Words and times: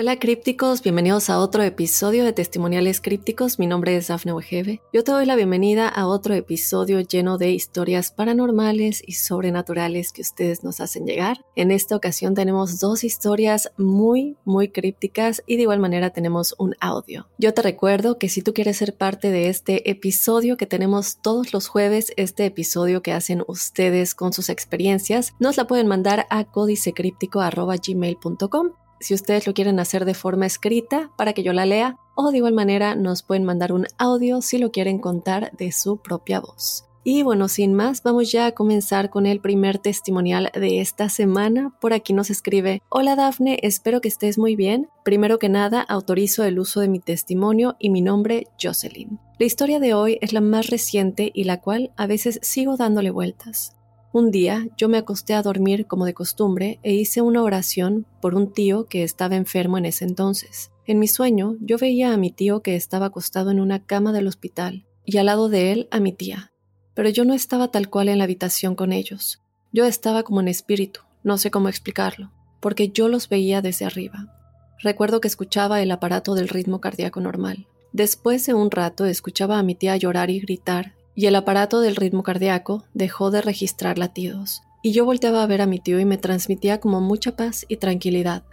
Hola 0.00 0.20
crípticos, 0.20 0.80
bienvenidos 0.80 1.28
a 1.28 1.40
otro 1.40 1.64
episodio 1.64 2.24
de 2.24 2.32
Testimoniales 2.32 3.00
Crípticos. 3.00 3.58
Mi 3.58 3.66
nombre 3.66 3.96
es 3.96 4.06
Dafne 4.06 4.32
Wegebe. 4.32 4.80
Yo 4.92 5.02
te 5.02 5.10
doy 5.10 5.26
la 5.26 5.34
bienvenida 5.34 5.88
a 5.88 6.06
otro 6.06 6.34
episodio 6.34 7.00
lleno 7.00 7.36
de 7.36 7.50
historias 7.50 8.12
paranormales 8.12 9.02
y 9.04 9.14
sobrenaturales 9.14 10.12
que 10.12 10.22
ustedes 10.22 10.62
nos 10.62 10.80
hacen 10.80 11.04
llegar. 11.04 11.44
En 11.56 11.72
esta 11.72 11.96
ocasión 11.96 12.34
tenemos 12.34 12.78
dos 12.78 13.02
historias 13.02 13.72
muy, 13.76 14.36
muy 14.44 14.68
crípticas 14.68 15.42
y 15.48 15.56
de 15.56 15.62
igual 15.62 15.80
manera 15.80 16.10
tenemos 16.10 16.54
un 16.58 16.76
audio. 16.78 17.26
Yo 17.36 17.52
te 17.52 17.62
recuerdo 17.62 18.18
que 18.18 18.28
si 18.28 18.40
tú 18.40 18.54
quieres 18.54 18.76
ser 18.76 18.96
parte 18.96 19.32
de 19.32 19.48
este 19.48 19.90
episodio 19.90 20.56
que 20.56 20.66
tenemos 20.66 21.18
todos 21.20 21.52
los 21.52 21.66
jueves, 21.66 22.12
este 22.16 22.46
episodio 22.46 23.02
que 23.02 23.10
hacen 23.10 23.42
ustedes 23.48 24.14
con 24.14 24.32
sus 24.32 24.48
experiencias, 24.48 25.34
nos 25.40 25.56
la 25.56 25.66
pueden 25.66 25.88
mandar 25.88 26.28
a 26.30 26.44
códicecríptico.gmail.com 26.44 28.74
si 29.00 29.14
ustedes 29.14 29.46
lo 29.46 29.54
quieren 29.54 29.80
hacer 29.80 30.04
de 30.04 30.14
forma 30.14 30.46
escrita 30.46 31.10
para 31.16 31.32
que 31.32 31.42
yo 31.42 31.52
la 31.52 31.66
lea 31.66 31.96
o 32.14 32.30
de 32.30 32.38
igual 32.38 32.54
manera 32.54 32.94
nos 32.94 33.22
pueden 33.22 33.44
mandar 33.44 33.72
un 33.72 33.86
audio 33.98 34.42
si 34.42 34.58
lo 34.58 34.70
quieren 34.70 34.98
contar 34.98 35.52
de 35.56 35.72
su 35.72 35.98
propia 35.98 36.40
voz. 36.40 36.88
Y 37.10 37.22
bueno, 37.22 37.48
sin 37.48 37.72
más, 37.72 38.02
vamos 38.02 38.30
ya 38.30 38.44
a 38.44 38.52
comenzar 38.52 39.08
con 39.08 39.24
el 39.24 39.40
primer 39.40 39.78
testimonial 39.78 40.50
de 40.52 40.80
esta 40.80 41.08
semana. 41.08 41.74
Por 41.80 41.94
aquí 41.94 42.12
nos 42.12 42.28
escribe, 42.28 42.82
hola 42.90 43.16
Dafne, 43.16 43.58
espero 43.62 44.02
que 44.02 44.08
estés 44.08 44.36
muy 44.36 44.56
bien. 44.56 44.90
Primero 45.04 45.38
que 45.38 45.48
nada, 45.48 45.80
autorizo 45.80 46.44
el 46.44 46.58
uso 46.58 46.80
de 46.80 46.88
mi 46.88 46.98
testimonio 46.98 47.76
y 47.78 47.88
mi 47.88 48.02
nombre, 48.02 48.48
Jocelyn. 48.60 49.18
La 49.38 49.46
historia 49.46 49.80
de 49.80 49.94
hoy 49.94 50.18
es 50.20 50.34
la 50.34 50.42
más 50.42 50.66
reciente 50.66 51.30
y 51.32 51.44
la 51.44 51.62
cual 51.62 51.92
a 51.96 52.06
veces 52.06 52.40
sigo 52.42 52.76
dándole 52.76 53.10
vueltas. 53.10 53.77
Un 54.10 54.30
día 54.30 54.66
yo 54.78 54.88
me 54.88 54.96
acosté 54.96 55.34
a 55.34 55.42
dormir 55.42 55.86
como 55.86 56.06
de 56.06 56.14
costumbre 56.14 56.80
e 56.82 56.94
hice 56.94 57.20
una 57.20 57.42
oración 57.42 58.06
por 58.22 58.34
un 58.34 58.52
tío 58.52 58.86
que 58.86 59.02
estaba 59.02 59.36
enfermo 59.36 59.76
en 59.76 59.84
ese 59.84 60.06
entonces. 60.06 60.70
En 60.86 60.98
mi 60.98 61.08
sueño 61.08 61.56
yo 61.60 61.76
veía 61.76 62.14
a 62.14 62.16
mi 62.16 62.30
tío 62.30 62.62
que 62.62 62.74
estaba 62.74 63.06
acostado 63.06 63.50
en 63.50 63.60
una 63.60 63.84
cama 63.84 64.12
del 64.12 64.26
hospital 64.26 64.86
y 65.04 65.18
al 65.18 65.26
lado 65.26 65.50
de 65.50 65.72
él 65.72 65.88
a 65.90 66.00
mi 66.00 66.12
tía. 66.12 66.52
Pero 66.94 67.10
yo 67.10 67.26
no 67.26 67.34
estaba 67.34 67.70
tal 67.70 67.90
cual 67.90 68.08
en 68.08 68.18
la 68.18 68.24
habitación 68.24 68.74
con 68.74 68.92
ellos. 68.92 69.42
Yo 69.72 69.84
estaba 69.84 70.22
como 70.22 70.40
en 70.40 70.48
espíritu, 70.48 71.00
no 71.22 71.36
sé 71.36 71.50
cómo 71.50 71.68
explicarlo, 71.68 72.32
porque 72.60 72.88
yo 72.88 73.08
los 73.08 73.28
veía 73.28 73.60
desde 73.60 73.84
arriba. 73.84 74.34
Recuerdo 74.82 75.20
que 75.20 75.28
escuchaba 75.28 75.82
el 75.82 75.90
aparato 75.90 76.34
del 76.34 76.48
ritmo 76.48 76.80
cardíaco 76.80 77.20
normal. 77.20 77.66
Después 77.92 78.46
de 78.46 78.54
un 78.54 78.70
rato 78.70 79.04
escuchaba 79.04 79.58
a 79.58 79.62
mi 79.62 79.74
tía 79.74 79.96
llorar 79.98 80.30
y 80.30 80.40
gritar 80.40 80.94
y 81.18 81.26
el 81.26 81.34
aparato 81.34 81.80
del 81.80 81.96
ritmo 81.96 82.22
cardíaco 82.22 82.84
dejó 82.94 83.32
de 83.32 83.42
registrar 83.42 83.98
latidos. 83.98 84.62
Y 84.84 84.92
yo 84.92 85.04
volteaba 85.04 85.42
a 85.42 85.46
ver 85.48 85.60
a 85.60 85.66
mi 85.66 85.80
tío 85.80 85.98
y 85.98 86.04
me 86.04 86.16
transmitía 86.16 86.78
como 86.78 87.00
mucha 87.00 87.34
paz 87.34 87.66
y 87.66 87.78
tranquilidad. 87.78 88.44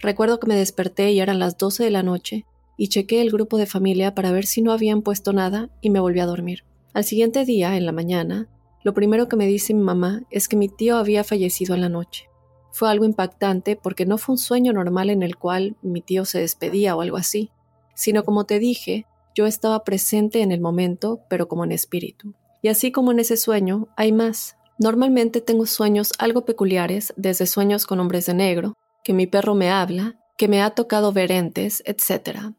Recuerdo 0.00 0.40
que 0.40 0.46
me 0.46 0.56
desperté 0.56 1.12
y 1.12 1.20
eran 1.20 1.38
las 1.38 1.58
12 1.58 1.84
de 1.84 1.90
la 1.90 2.02
noche 2.02 2.46
y 2.78 2.88
chequé 2.88 3.20
el 3.20 3.30
grupo 3.30 3.58
de 3.58 3.66
familia 3.66 4.14
para 4.14 4.32
ver 4.32 4.46
si 4.46 4.62
no 4.62 4.72
habían 4.72 5.02
puesto 5.02 5.34
nada 5.34 5.68
y 5.82 5.90
me 5.90 6.00
volví 6.00 6.18
a 6.20 6.24
dormir. 6.24 6.64
Al 6.94 7.04
siguiente 7.04 7.44
día, 7.44 7.76
en 7.76 7.84
la 7.84 7.92
mañana, 7.92 8.48
lo 8.84 8.94
primero 8.94 9.28
que 9.28 9.36
me 9.36 9.46
dice 9.46 9.74
mi 9.74 9.82
mamá 9.82 10.22
es 10.30 10.48
que 10.48 10.56
mi 10.56 10.70
tío 10.70 10.96
había 10.96 11.24
fallecido 11.24 11.74
en 11.74 11.82
la 11.82 11.90
noche. 11.90 12.30
Fue 12.72 12.88
algo 12.88 13.04
impactante 13.04 13.76
porque 13.76 14.06
no 14.06 14.16
fue 14.16 14.32
un 14.32 14.38
sueño 14.38 14.72
normal 14.72 15.10
en 15.10 15.22
el 15.22 15.36
cual 15.36 15.76
mi 15.82 16.00
tío 16.00 16.24
se 16.24 16.40
despedía 16.40 16.96
o 16.96 17.02
algo 17.02 17.18
así, 17.18 17.50
sino 17.94 18.24
como 18.24 18.44
te 18.44 18.58
dije, 18.58 19.04
yo 19.34 19.46
estaba 19.46 19.84
presente 19.84 20.40
en 20.40 20.52
el 20.52 20.60
momento, 20.60 21.20
pero 21.28 21.48
como 21.48 21.64
en 21.64 21.72
espíritu. 21.72 22.34
Y 22.62 22.68
así 22.68 22.92
como 22.92 23.12
en 23.12 23.20
ese 23.20 23.36
sueño, 23.36 23.88
hay 23.96 24.12
más. 24.12 24.56
Normalmente 24.78 25.40
tengo 25.40 25.66
sueños 25.66 26.12
algo 26.18 26.44
peculiares, 26.44 27.12
desde 27.16 27.46
sueños 27.46 27.86
con 27.86 28.00
hombres 28.00 28.26
de 28.26 28.34
negro, 28.34 28.74
que 29.04 29.12
mi 29.12 29.26
perro 29.26 29.54
me 29.54 29.70
habla, 29.70 30.18
que 30.36 30.48
me 30.48 30.62
ha 30.62 30.70
tocado 30.70 31.12
ver 31.12 31.30
entes, 31.30 31.82
etc. 31.86 32.54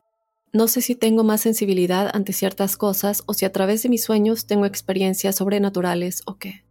No 0.53 0.67
sé 0.67 0.81
si 0.81 0.95
tengo 0.95 1.23
más 1.23 1.41
sensibilidad 1.41 2.09
ante 2.13 2.31
ciertas 2.31 2.77
cosas 2.77 3.23
o 3.25 3.33
si 3.33 3.45
a 3.45 3.51
través 3.51 3.83
de 3.83 3.89
mis 3.89 4.03
sueños 4.03 4.47
tengo 4.47 4.65
experiencias 4.65 5.35
sobrenaturales 5.35 6.21
o 6.25 6.37
qué. 6.37 6.63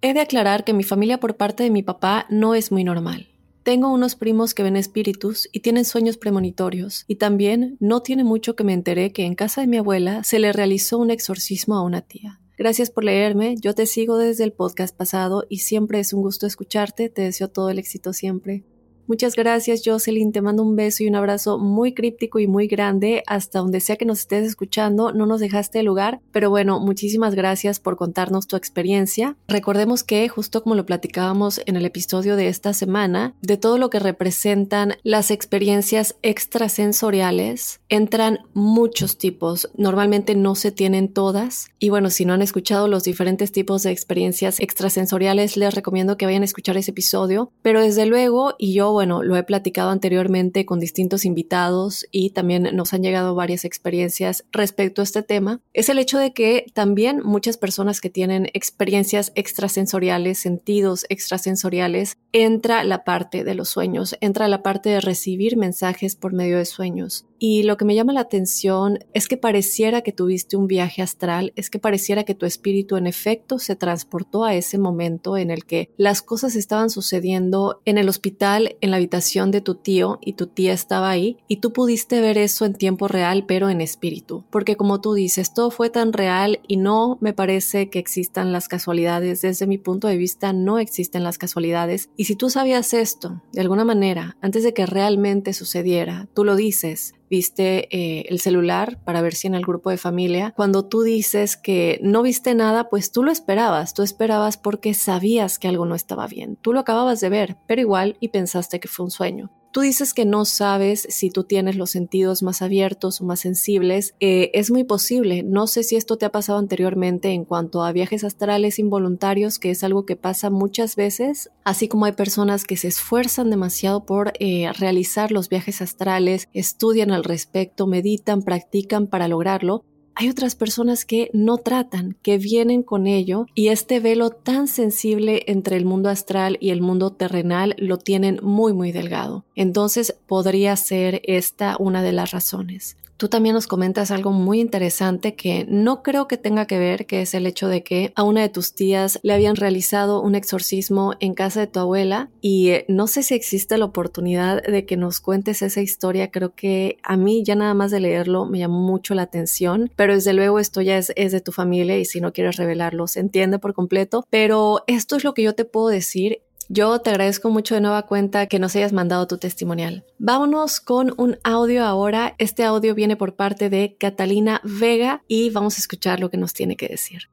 He 0.00 0.14
de 0.14 0.20
aclarar 0.20 0.64
que 0.64 0.72
mi 0.72 0.84
familia 0.84 1.18
por 1.18 1.36
parte 1.36 1.62
de 1.62 1.70
mi 1.70 1.82
papá 1.82 2.26
no 2.30 2.54
es 2.54 2.70
muy 2.70 2.84
normal. 2.84 3.28
Tengo 3.66 3.92
unos 3.92 4.14
primos 4.14 4.54
que 4.54 4.62
ven 4.62 4.76
espíritus 4.76 5.48
y 5.50 5.58
tienen 5.58 5.84
sueños 5.84 6.18
premonitorios, 6.18 7.04
y 7.08 7.16
también 7.16 7.76
no 7.80 8.00
tiene 8.00 8.22
mucho 8.22 8.54
que 8.54 8.62
me 8.62 8.72
enteré 8.72 9.12
que 9.12 9.24
en 9.24 9.34
casa 9.34 9.60
de 9.60 9.66
mi 9.66 9.76
abuela 9.76 10.22
se 10.22 10.38
le 10.38 10.52
realizó 10.52 10.98
un 10.98 11.10
exorcismo 11.10 11.74
a 11.74 11.82
una 11.82 12.00
tía. 12.00 12.40
Gracias 12.56 12.90
por 12.90 13.02
leerme, 13.02 13.56
yo 13.60 13.74
te 13.74 13.86
sigo 13.86 14.18
desde 14.18 14.44
el 14.44 14.52
podcast 14.52 14.96
pasado 14.96 15.46
y 15.48 15.58
siempre 15.58 15.98
es 15.98 16.12
un 16.12 16.22
gusto 16.22 16.46
escucharte, 16.46 17.08
te 17.08 17.22
deseo 17.22 17.48
todo 17.48 17.68
el 17.68 17.80
éxito 17.80 18.12
siempre. 18.12 18.62
Muchas 19.06 19.36
gracias, 19.36 19.82
Jocelyn. 19.84 20.32
Te 20.32 20.42
mando 20.42 20.62
un 20.62 20.74
beso 20.74 21.04
y 21.04 21.08
un 21.08 21.14
abrazo 21.14 21.58
muy 21.58 21.94
críptico 21.94 22.40
y 22.40 22.48
muy 22.48 22.66
grande 22.66 23.22
hasta 23.26 23.60
donde 23.60 23.80
sea 23.80 23.96
que 23.96 24.04
nos 24.04 24.20
estés 24.20 24.44
escuchando. 24.44 25.12
No 25.12 25.26
nos 25.26 25.40
dejaste 25.40 25.80
el 25.80 25.86
lugar, 25.86 26.20
pero 26.32 26.50
bueno, 26.50 26.80
muchísimas 26.80 27.34
gracias 27.34 27.78
por 27.78 27.96
contarnos 27.96 28.48
tu 28.48 28.56
experiencia. 28.56 29.36
Recordemos 29.46 30.02
que, 30.02 30.28
justo 30.28 30.62
como 30.62 30.74
lo 30.74 30.86
platicábamos 30.86 31.60
en 31.66 31.76
el 31.76 31.84
episodio 31.84 32.34
de 32.34 32.48
esta 32.48 32.72
semana, 32.72 33.34
de 33.42 33.56
todo 33.56 33.78
lo 33.78 33.90
que 33.90 34.00
representan 34.00 34.94
las 35.04 35.30
experiencias 35.30 36.16
extrasensoriales, 36.22 37.80
entran 37.88 38.40
muchos 38.54 39.18
tipos. 39.18 39.70
Normalmente 39.76 40.34
no 40.34 40.56
se 40.56 40.72
tienen 40.72 41.12
todas. 41.12 41.68
Y 41.78 41.90
bueno, 41.90 42.10
si 42.10 42.24
no 42.24 42.32
han 42.32 42.42
escuchado 42.42 42.88
los 42.88 43.04
diferentes 43.04 43.52
tipos 43.52 43.84
de 43.84 43.92
experiencias 43.92 44.58
extrasensoriales, 44.58 45.56
les 45.56 45.74
recomiendo 45.74 46.16
que 46.16 46.26
vayan 46.26 46.42
a 46.42 46.46
escuchar 46.46 46.76
ese 46.76 46.90
episodio. 46.90 47.52
Pero 47.62 47.80
desde 47.80 48.06
luego, 48.06 48.54
y 48.58 48.74
yo 48.74 48.95
bueno, 48.96 49.22
lo 49.22 49.36
he 49.36 49.42
platicado 49.42 49.90
anteriormente 49.90 50.64
con 50.64 50.80
distintos 50.80 51.26
invitados 51.26 52.06
y 52.10 52.30
también 52.30 52.70
nos 52.72 52.94
han 52.94 53.02
llegado 53.02 53.34
varias 53.34 53.66
experiencias 53.66 54.46
respecto 54.52 55.02
a 55.02 55.04
este 55.04 55.22
tema, 55.22 55.60
es 55.74 55.90
el 55.90 55.98
hecho 55.98 56.16
de 56.18 56.32
que 56.32 56.64
también 56.72 57.20
muchas 57.22 57.58
personas 57.58 58.00
que 58.00 58.08
tienen 58.08 58.48
experiencias 58.54 59.32
extrasensoriales, 59.34 60.38
sentidos 60.38 61.04
extrasensoriales, 61.10 62.16
entra 62.32 62.84
la 62.84 63.04
parte 63.04 63.44
de 63.44 63.54
los 63.54 63.68
sueños, 63.68 64.16
entra 64.22 64.48
la 64.48 64.62
parte 64.62 64.88
de 64.88 65.02
recibir 65.02 65.58
mensajes 65.58 66.16
por 66.16 66.32
medio 66.32 66.56
de 66.56 66.64
sueños. 66.64 67.26
Y 67.38 67.62
lo 67.62 67.76
que 67.76 67.84
me 67.84 67.94
llama 67.94 68.12
la 68.12 68.20
atención 68.20 68.98
es 69.12 69.28
que 69.28 69.36
pareciera 69.36 70.02
que 70.02 70.12
tuviste 70.12 70.56
un 70.56 70.66
viaje 70.66 71.02
astral, 71.02 71.52
es 71.56 71.70
que 71.70 71.78
pareciera 71.78 72.24
que 72.24 72.34
tu 72.34 72.46
espíritu 72.46 72.96
en 72.96 73.06
efecto 73.06 73.58
se 73.58 73.76
transportó 73.76 74.44
a 74.44 74.54
ese 74.54 74.78
momento 74.78 75.36
en 75.36 75.50
el 75.50 75.64
que 75.64 75.90
las 75.96 76.22
cosas 76.22 76.56
estaban 76.56 76.90
sucediendo 76.90 77.80
en 77.84 77.98
el 77.98 78.08
hospital, 78.08 78.76
en 78.80 78.90
la 78.90 78.96
habitación 78.96 79.50
de 79.50 79.60
tu 79.60 79.74
tío 79.74 80.18
y 80.20 80.34
tu 80.34 80.46
tía 80.46 80.72
estaba 80.72 81.10
ahí 81.10 81.38
y 81.48 81.58
tú 81.58 81.72
pudiste 81.72 82.20
ver 82.20 82.38
eso 82.38 82.64
en 82.64 82.74
tiempo 82.74 83.08
real 83.08 83.44
pero 83.46 83.68
en 83.70 83.80
espíritu. 83.80 84.44
Porque 84.50 84.76
como 84.76 85.00
tú 85.00 85.14
dices, 85.14 85.52
todo 85.52 85.70
fue 85.70 85.90
tan 85.90 86.12
real 86.12 86.60
y 86.66 86.76
no 86.76 87.18
me 87.20 87.32
parece 87.32 87.90
que 87.90 87.98
existan 87.98 88.52
las 88.52 88.68
casualidades. 88.68 89.42
Desde 89.42 89.66
mi 89.66 89.78
punto 89.78 90.08
de 90.08 90.16
vista 90.16 90.52
no 90.52 90.78
existen 90.78 91.24
las 91.24 91.38
casualidades. 91.38 92.10
Y 92.16 92.24
si 92.24 92.36
tú 92.36 92.50
sabías 92.50 92.94
esto 92.94 93.42
de 93.52 93.60
alguna 93.60 93.84
manera 93.84 94.36
antes 94.40 94.62
de 94.62 94.74
que 94.74 94.86
realmente 94.86 95.52
sucediera, 95.52 96.28
tú 96.34 96.44
lo 96.44 96.56
dices, 96.56 97.14
viste 97.30 97.88
eh, 97.90 98.26
el 98.28 98.40
celular 98.40 98.98
para 99.04 99.22
ver 99.22 99.34
si 99.34 99.46
en 99.46 99.54
el 99.54 99.64
grupo 99.64 99.90
de 99.90 99.96
familia, 99.96 100.52
cuando 100.56 100.84
tú 100.84 101.02
dices 101.02 101.56
que 101.56 101.98
no 102.02 102.22
viste 102.22 102.54
nada, 102.54 102.88
pues 102.88 103.12
tú 103.12 103.22
lo 103.22 103.30
esperabas, 103.30 103.94
tú 103.94 104.02
esperabas 104.02 104.56
porque 104.56 104.94
sabías 104.94 105.58
que 105.58 105.68
algo 105.68 105.86
no 105.86 105.94
estaba 105.94 106.26
bien, 106.26 106.56
tú 106.56 106.72
lo 106.72 106.80
acababas 106.80 107.20
de 107.20 107.28
ver, 107.28 107.56
pero 107.66 107.80
igual 107.80 108.16
y 108.20 108.28
pensaste 108.28 108.80
que 108.80 108.88
fue 108.88 109.04
un 109.04 109.10
sueño. 109.10 109.50
Tú 109.76 109.82
dices 109.82 110.14
que 110.14 110.24
no 110.24 110.46
sabes 110.46 111.06
si 111.10 111.28
tú 111.28 111.44
tienes 111.44 111.76
los 111.76 111.90
sentidos 111.90 112.42
más 112.42 112.62
abiertos 112.62 113.20
o 113.20 113.26
más 113.26 113.40
sensibles. 113.40 114.14
Eh, 114.20 114.50
es 114.54 114.70
muy 114.70 114.84
posible. 114.84 115.42
No 115.42 115.66
sé 115.66 115.82
si 115.82 115.96
esto 115.96 116.16
te 116.16 116.24
ha 116.24 116.32
pasado 116.32 116.58
anteriormente 116.58 117.32
en 117.32 117.44
cuanto 117.44 117.82
a 117.82 117.92
viajes 117.92 118.24
astrales 118.24 118.78
involuntarios, 118.78 119.58
que 119.58 119.70
es 119.70 119.84
algo 119.84 120.06
que 120.06 120.16
pasa 120.16 120.48
muchas 120.48 120.96
veces, 120.96 121.50
así 121.62 121.88
como 121.88 122.06
hay 122.06 122.12
personas 122.12 122.64
que 122.64 122.78
se 122.78 122.88
esfuerzan 122.88 123.50
demasiado 123.50 124.06
por 124.06 124.32
eh, 124.40 124.72
realizar 124.78 125.30
los 125.30 125.50
viajes 125.50 125.82
astrales, 125.82 126.48
estudian 126.54 127.10
al 127.10 127.22
respecto, 127.22 127.86
meditan, 127.86 128.40
practican 128.40 129.08
para 129.08 129.28
lograrlo 129.28 129.84
hay 130.18 130.30
otras 130.30 130.56
personas 130.56 131.04
que 131.04 131.30
no 131.34 131.58
tratan, 131.58 132.16
que 132.22 132.38
vienen 132.38 132.82
con 132.82 133.06
ello 133.06 133.46
y 133.54 133.68
este 133.68 134.00
velo 134.00 134.30
tan 134.30 134.66
sensible 134.66 135.42
entre 135.46 135.76
el 135.76 135.84
mundo 135.84 136.08
astral 136.08 136.56
y 136.58 136.70
el 136.70 136.80
mundo 136.80 137.12
terrenal 137.12 137.76
lo 137.78 137.98
tienen 137.98 138.40
muy 138.42 138.72
muy 138.72 138.92
delgado. 138.92 139.44
Entonces 139.54 140.16
podría 140.26 140.74
ser 140.76 141.20
esta 141.24 141.76
una 141.78 142.02
de 142.02 142.12
las 142.12 142.30
razones. 142.30 142.96
Tú 143.16 143.28
también 143.28 143.54
nos 143.54 143.66
comentas 143.66 144.10
algo 144.10 144.30
muy 144.30 144.60
interesante 144.60 145.34
que 145.34 145.66
no 145.68 146.02
creo 146.02 146.28
que 146.28 146.36
tenga 146.36 146.66
que 146.66 146.78
ver, 146.78 147.06
que 147.06 147.22
es 147.22 147.32
el 147.32 147.46
hecho 147.46 147.66
de 147.68 147.82
que 147.82 148.12
a 148.14 148.22
una 148.22 148.42
de 148.42 148.50
tus 148.50 148.74
tías 148.74 149.18
le 149.22 149.32
habían 149.32 149.56
realizado 149.56 150.20
un 150.20 150.34
exorcismo 150.34 151.14
en 151.20 151.32
casa 151.32 151.60
de 151.60 151.66
tu 151.66 151.80
abuela 151.80 152.28
y 152.42 152.70
eh, 152.70 152.84
no 152.88 153.06
sé 153.06 153.22
si 153.22 153.34
existe 153.34 153.78
la 153.78 153.86
oportunidad 153.86 154.62
de 154.62 154.84
que 154.84 154.98
nos 154.98 155.20
cuentes 155.20 155.62
esa 155.62 155.80
historia. 155.80 156.30
Creo 156.30 156.54
que 156.54 156.98
a 157.02 157.16
mí 157.16 157.42
ya 157.42 157.54
nada 157.54 157.72
más 157.72 157.90
de 157.90 158.00
leerlo 158.00 158.44
me 158.44 158.58
llamó 158.58 158.80
mucho 158.80 159.14
la 159.14 159.22
atención, 159.22 159.90
pero 159.96 160.14
desde 160.14 160.34
luego 160.34 160.58
esto 160.58 160.82
ya 160.82 160.98
es, 160.98 161.10
es 161.16 161.32
de 161.32 161.40
tu 161.40 161.52
familia 161.52 161.98
y 161.98 162.04
si 162.04 162.20
no 162.20 162.34
quieres 162.34 162.56
revelarlo 162.56 163.06
se 163.06 163.20
entiende 163.20 163.58
por 163.58 163.72
completo, 163.72 164.26
pero 164.28 164.82
esto 164.86 165.16
es 165.16 165.24
lo 165.24 165.32
que 165.32 165.42
yo 165.42 165.54
te 165.54 165.64
puedo 165.64 165.88
decir 165.88 166.42
yo 166.68 166.98
te 167.00 167.10
agradezco 167.10 167.50
mucho 167.50 167.74
de 167.74 167.80
nueva 167.80 168.02
cuenta 168.02 168.46
que 168.46 168.58
nos 168.58 168.74
hayas 168.76 168.92
mandado 168.92 169.26
tu 169.26 169.38
testimonial. 169.38 170.04
Vámonos 170.18 170.80
con 170.80 171.14
un 171.16 171.38
audio 171.44 171.84
ahora. 171.84 172.34
Este 172.38 172.64
audio 172.64 172.94
viene 172.94 173.16
por 173.16 173.34
parte 173.34 173.70
de 173.70 173.96
Catalina 173.98 174.60
Vega 174.64 175.22
y 175.28 175.50
vamos 175.50 175.76
a 175.76 175.80
escuchar 175.80 176.20
lo 176.20 176.30
que 176.30 176.36
nos 176.36 176.52
tiene 176.52 176.76
que 176.76 176.88
decir. 176.88 177.28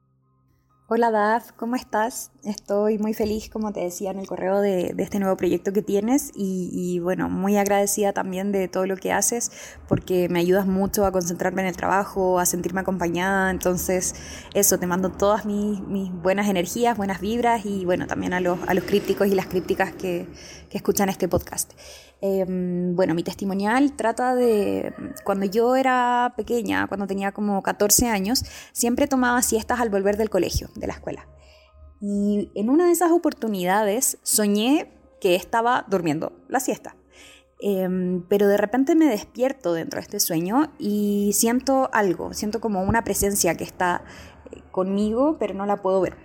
Hola 0.96 1.10
Daf, 1.10 1.50
¿cómo 1.56 1.74
estás? 1.74 2.30
Estoy 2.44 2.98
muy 2.98 3.14
feliz, 3.14 3.50
como 3.50 3.72
te 3.72 3.80
decía 3.80 4.12
en 4.12 4.20
el 4.20 4.28
correo, 4.28 4.60
de, 4.60 4.94
este 4.98 5.18
nuevo 5.18 5.36
proyecto 5.36 5.72
que 5.72 5.82
tienes 5.82 6.30
y, 6.36 7.00
bueno, 7.00 7.28
muy 7.28 7.56
agradecida 7.56 8.12
también 8.12 8.52
de 8.52 8.68
todo 8.68 8.86
lo 8.86 8.96
que 8.96 9.10
haces 9.10 9.50
porque 9.88 10.28
me 10.28 10.38
ayudas 10.38 10.68
mucho 10.68 11.04
a 11.04 11.10
concentrarme 11.10 11.62
en 11.62 11.66
el 11.66 11.76
trabajo, 11.76 12.38
a 12.38 12.46
sentirme 12.46 12.82
acompañada. 12.82 13.50
Entonces, 13.50 14.14
eso, 14.54 14.78
te 14.78 14.86
mando 14.86 15.10
todas 15.10 15.46
mis, 15.46 15.80
buenas 16.22 16.46
energías, 16.46 16.96
buenas 16.96 17.20
vibras 17.20 17.66
y 17.66 17.84
bueno, 17.84 18.06
también 18.06 18.32
a 18.32 18.38
los, 18.38 18.60
a 18.68 18.72
los 18.72 18.84
crípticos 18.84 19.26
y 19.26 19.34
las 19.34 19.46
crípticas 19.46 19.90
que, 19.94 20.28
que 20.70 20.76
escuchan 20.78 21.08
este 21.08 21.26
podcast. 21.26 21.72
Em, 22.26 22.96
bueno, 22.96 23.14
mi 23.14 23.22
testimonial 23.22 23.92
trata 23.96 24.34
de 24.34 24.94
cuando 25.24 25.44
yo 25.44 25.76
era 25.76 26.32
pequeña, 26.38 26.86
cuando 26.86 27.06
tenía 27.06 27.32
como 27.32 27.62
14 27.62 28.08
años, 28.08 28.46
siempre 28.72 29.06
tomaba 29.06 29.42
siestas 29.42 29.78
al 29.78 29.90
volver 29.90 30.16
del 30.16 30.30
colegio, 30.30 30.70
de 30.74 30.86
la 30.86 30.94
escuela. 30.94 31.28
Y 32.00 32.50
en 32.54 32.70
una 32.70 32.86
de 32.86 32.92
esas 32.92 33.10
oportunidades 33.10 34.16
soñé 34.22 34.90
que 35.20 35.34
estaba 35.34 35.84
durmiendo 35.90 36.32
la 36.48 36.60
siesta. 36.60 36.96
Em, 37.60 38.22
pero 38.26 38.48
de 38.48 38.56
repente 38.56 38.94
me 38.94 39.04
despierto 39.04 39.74
dentro 39.74 39.98
de 39.98 40.04
este 40.04 40.18
sueño 40.18 40.72
y 40.78 41.32
siento 41.34 41.90
algo, 41.92 42.32
siento 42.32 42.58
como 42.58 42.84
una 42.84 43.04
presencia 43.04 43.54
que 43.54 43.64
está 43.64 44.02
eh, 44.50 44.62
conmigo, 44.70 45.36
pero 45.38 45.52
no 45.52 45.66
la 45.66 45.82
puedo 45.82 46.00
ver. 46.00 46.16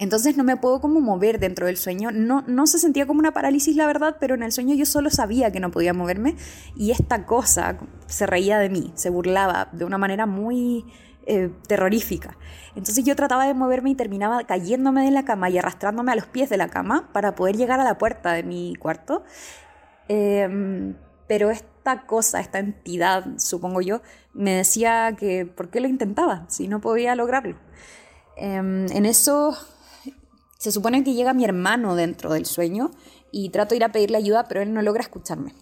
Entonces 0.00 0.38
no 0.38 0.44
me 0.44 0.56
puedo 0.56 0.80
como 0.80 1.02
mover 1.02 1.38
dentro 1.38 1.66
del 1.66 1.76
sueño. 1.76 2.10
No, 2.10 2.42
no 2.46 2.66
se 2.66 2.78
sentía 2.78 3.06
como 3.06 3.20
una 3.20 3.32
parálisis, 3.32 3.76
la 3.76 3.86
verdad, 3.86 4.16
pero 4.18 4.34
en 4.34 4.42
el 4.42 4.50
sueño 4.50 4.74
yo 4.74 4.86
solo 4.86 5.10
sabía 5.10 5.52
que 5.52 5.60
no 5.60 5.70
podía 5.70 5.92
moverme 5.92 6.36
y 6.74 6.90
esta 6.90 7.26
cosa 7.26 7.76
se 8.06 8.26
reía 8.26 8.58
de 8.58 8.70
mí, 8.70 8.92
se 8.94 9.10
burlaba 9.10 9.68
de 9.72 9.84
una 9.84 9.98
manera 9.98 10.24
muy 10.24 10.86
eh, 11.26 11.50
terrorífica. 11.68 12.38
Entonces 12.74 13.04
yo 13.04 13.14
trataba 13.14 13.46
de 13.46 13.52
moverme 13.52 13.90
y 13.90 13.94
terminaba 13.94 14.42
cayéndome 14.44 15.04
de 15.04 15.10
la 15.10 15.26
cama 15.26 15.50
y 15.50 15.58
arrastrándome 15.58 16.12
a 16.12 16.16
los 16.16 16.26
pies 16.26 16.48
de 16.48 16.56
la 16.56 16.68
cama 16.68 17.10
para 17.12 17.34
poder 17.34 17.58
llegar 17.58 17.78
a 17.78 17.84
la 17.84 17.98
puerta 17.98 18.32
de 18.32 18.42
mi 18.42 18.76
cuarto. 18.76 19.22
Em, 20.08 20.96
pero 21.28 21.50
esta 21.50 22.06
cosa, 22.06 22.40
esta 22.40 22.58
entidad, 22.58 23.26
supongo 23.36 23.82
yo, 23.82 24.00
me 24.32 24.54
decía 24.54 25.14
que 25.18 25.44
por 25.44 25.68
qué 25.68 25.80
lo 25.80 25.88
intentaba 25.88 26.46
si 26.48 26.68
no 26.68 26.80
podía 26.80 27.14
lograrlo. 27.14 27.56
Em, 28.36 28.90
en 28.90 29.04
eso 29.04 29.58
se 30.60 30.70
supone 30.72 31.02
que 31.02 31.14
llega 31.14 31.32
mi 31.32 31.44
hermano 31.44 31.96
dentro 31.96 32.34
del 32.34 32.44
sueño 32.44 32.90
y 33.32 33.48
trato 33.48 33.70
de 33.70 33.76
ir 33.76 33.84
a 33.84 33.92
pedirle 33.92 34.18
ayuda, 34.18 34.44
pero 34.46 34.60
él 34.60 34.74
no 34.74 34.82
logra 34.82 35.00
escucharme. 35.00 35.54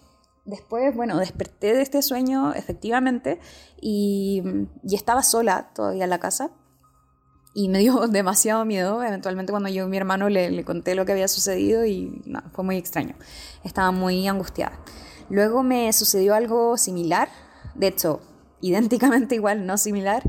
Después, 0.43 0.93
bueno, 0.93 1.17
desperté 1.17 1.73
de 1.73 1.81
este 1.81 2.01
sueño, 2.01 2.53
efectivamente, 2.53 3.39
y, 3.79 4.43
estaba 4.91 5.23
sola 5.23 5.71
todavía 5.73 6.03
en 6.03 6.09
la 6.09 6.19
casa. 6.19 6.51
Y 7.53 7.69
me 7.69 7.79
dio 7.79 8.07
demasiado 8.09 8.65
miedo. 8.65 9.01
Eventualmente, 9.01 9.53
cuando 9.53 9.69
yo 9.69 9.85
a 9.85 9.87
mi 9.87 9.95
hermano 9.95 10.27
le, 10.27 10.51
le 10.51 10.65
conté 10.65 10.95
lo 10.95 11.05
que 11.05 11.13
había 11.13 11.29
sucedido, 11.29 11.85
y 11.85 12.21
fue 12.51 12.65
muy 12.65 12.75
extraño. 12.75 13.15
Estaba 13.63 13.91
muy 13.91 14.27
angustiada. 14.27 14.83
Luego 15.29 15.63
me 15.63 15.93
sucedió 15.93 16.35
algo 16.35 16.75
similar, 16.75 17.29
de 17.73 17.87
hecho, 17.87 18.19
idénticamente 18.61 19.35
igual, 19.35 19.65
no 19.65 19.77
similar, 19.77 20.23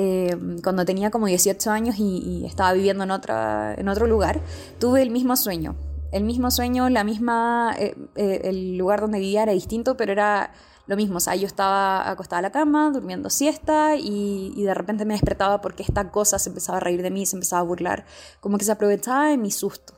Em, 0.00 0.60
cuando 0.60 0.84
tenía 0.84 1.10
como 1.10 1.26
18 1.26 1.72
años 1.72 1.96
y, 1.98 2.44
estaba 2.46 2.72
viviendo 2.72 3.02
en, 3.02 3.10
otra, 3.10 3.74
en 3.74 3.88
otro 3.88 4.06
lugar, 4.06 4.40
tuve 4.78 5.02
el 5.02 5.10
mismo 5.10 5.34
sueño. 5.34 5.74
El 6.12 6.22
mismo 6.22 6.52
sueño, 6.52 6.88
la 6.88 7.02
misma, 7.02 7.74
eh, 7.76 7.96
eh, 8.14 8.42
el 8.44 8.78
lugar 8.78 9.00
donde 9.00 9.18
vivía 9.18 9.42
era 9.42 9.50
distinto, 9.50 9.96
pero 9.96 10.12
era 10.12 10.52
lo 10.86 10.94
mismo. 10.94 11.16
O 11.16 11.20
sea, 11.20 11.34
yo 11.34 11.48
estaba 11.48 12.08
acostada 12.08 12.38
en 12.38 12.42
la 12.44 12.52
cama, 12.52 12.92
durmiendo 12.92 13.28
siesta 13.28 13.96
y, 13.96 14.52
y, 14.56 14.62
de 14.62 14.72
repente 14.72 15.04
me 15.04 15.14
despertaba 15.14 15.60
porque 15.60 15.82
esta 15.82 16.12
cosa 16.12 16.38
se 16.38 16.50
empezaba 16.50 16.78
a 16.78 16.80
reír 16.80 17.02
de 17.02 17.10
mí, 17.10 17.26
se 17.26 17.34
empezaba 17.34 17.58
a 17.62 17.64
burlar, 17.64 18.06
como 18.38 18.56
que 18.56 18.64
se 18.64 18.70
aprovechaba 18.70 19.30
de 19.30 19.36
mi 19.36 19.50
susto. 19.50 19.94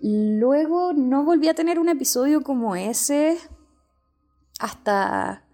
Luego 0.00 0.92
no 0.92 1.22
volví 1.24 1.48
a 1.48 1.54
tener 1.54 1.78
un 1.78 1.88
episodio 1.88 2.42
como 2.42 2.74
ese 2.74 3.38
hasta, 4.58 5.44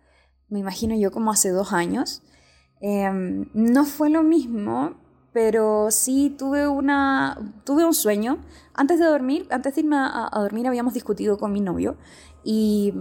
me 0.49 0.61
imagino 0.61 0.97
yo, 0.97 1.11
como 1.11 1.31
hace 1.31 1.51
dos 1.51 1.75
años. 1.75 2.23
Em, 2.81 3.47
no 3.53 3.85
fue 3.85 4.09
lo 4.09 4.23
mismo, 4.23 4.95
pero 5.33 5.91
sí 5.91 6.35
tuve, 6.37 6.67
una, 6.67 7.37
tuve 7.65 7.85
un 7.85 7.95
sueño. 7.95 8.39
Antes 8.75 8.99
de 8.99 9.05
dormir, 9.07 9.47
antes 9.51 9.75
de 9.75 9.83
irme 9.83 9.97
a, 9.97 10.31
dormir 10.35 10.67
habíamos 10.67 10.95
discutido 10.95 11.39
con 11.39 11.53
mi 11.53 11.61
novio 11.61 11.97
y, 12.43 12.93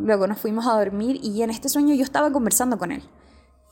luego 0.00 0.26
nos 0.26 0.38
fuimos 0.38 0.66
a 0.66 0.78
dormir 0.78 1.18
y 1.22 1.42
en 1.42 1.50
este 1.50 1.68
sueño 1.68 1.94
yo 1.94 2.04
estaba 2.04 2.30
conversando 2.32 2.78
con 2.78 2.92
él. 2.92 3.02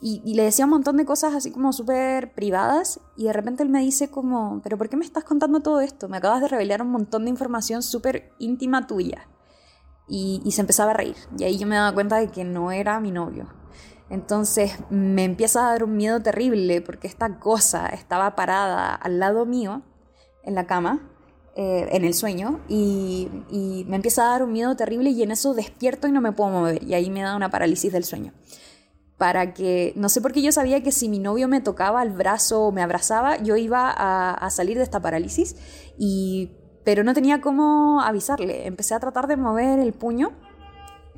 Y, 0.00 0.34
le 0.34 0.42
decía 0.42 0.66
un 0.66 0.72
montón 0.72 0.98
de 0.98 1.06
cosas 1.06 1.34
así 1.34 1.50
como 1.50 1.72
súper 1.72 2.34
privadas 2.34 3.00
y 3.16 3.24
de 3.24 3.32
repente 3.32 3.62
él 3.62 3.70
me 3.70 3.80
dice 3.80 4.10
como, 4.10 4.60
pero 4.62 4.76
¿por 4.76 4.88
qué 4.88 4.96
me 4.96 5.04
estás 5.04 5.24
contando 5.24 5.60
todo 5.60 5.80
esto? 5.80 6.08
Me 6.08 6.18
acabas 6.18 6.42
de 6.42 6.48
revelar 6.48 6.82
un 6.82 6.90
montón 6.90 7.24
de 7.24 7.30
información 7.30 7.82
súper 7.82 8.32
íntima 8.38 8.86
tuya. 8.86 9.26
Y, 10.08 10.40
y 10.44 10.52
se 10.52 10.60
empezaba 10.60 10.92
a 10.92 10.94
reír. 10.94 11.16
Y 11.36 11.44
ahí 11.44 11.58
yo 11.58 11.66
me 11.66 11.74
daba 11.74 11.92
cuenta 11.92 12.16
de 12.16 12.28
que 12.28 12.44
no 12.44 12.70
era 12.70 13.00
mi 13.00 13.10
novio. 13.10 13.48
Entonces 14.08 14.72
me 14.88 15.24
empieza 15.24 15.66
a 15.66 15.72
dar 15.72 15.84
un 15.84 15.96
miedo 15.96 16.20
terrible 16.22 16.80
porque 16.80 17.08
esta 17.08 17.38
cosa 17.38 17.88
estaba 17.88 18.36
parada 18.36 18.94
al 18.94 19.18
lado 19.18 19.46
mío 19.46 19.82
en 20.44 20.54
la 20.54 20.66
cama, 20.66 21.10
eh, 21.56 21.88
en 21.90 22.04
el 22.04 22.14
sueño, 22.14 22.60
y, 22.68 23.28
me 23.88 23.96
empieza 23.96 24.22
a 24.24 24.32
dar 24.32 24.42
un 24.42 24.52
miedo 24.52 24.76
terrible 24.76 25.10
y 25.10 25.22
en 25.22 25.30
eso 25.30 25.54
despierto 25.54 26.06
y 26.06 26.12
no 26.12 26.20
me 26.20 26.32
puedo 26.32 26.50
mover 26.50 26.82
y 26.82 26.94
ahí 26.94 27.10
me 27.10 27.22
da 27.22 27.34
una 27.34 27.50
parálisis 27.50 27.92
del 27.92 28.04
sueño. 28.04 28.32
Para 29.16 29.54
que, 29.54 29.92
no 29.96 30.08
sé 30.08 30.20
por 30.20 30.32
qué 30.32 30.42
yo 30.42 30.52
sabía 30.52 30.82
que 30.82 30.92
si 30.92 31.08
mi 31.08 31.18
novio 31.18 31.48
me 31.48 31.60
tocaba 31.62 32.02
el 32.02 32.10
brazo 32.10 32.64
o 32.64 32.72
me 32.72 32.82
abrazaba, 32.82 33.38
yo 33.38 33.56
iba 33.56 33.90
a, 33.90 34.34
a 34.34 34.50
salir 34.50 34.76
de 34.76 34.84
esta 34.84 35.00
parálisis, 35.00 35.56
y, 35.98 36.52
pero 36.84 37.02
no 37.02 37.14
tenía 37.14 37.40
cómo 37.40 38.02
avisarle. 38.02 38.66
Empecé 38.66 38.94
a 38.94 39.00
tratar 39.00 39.26
de 39.26 39.36
mover 39.36 39.78
el 39.78 39.94
puño 39.94 40.32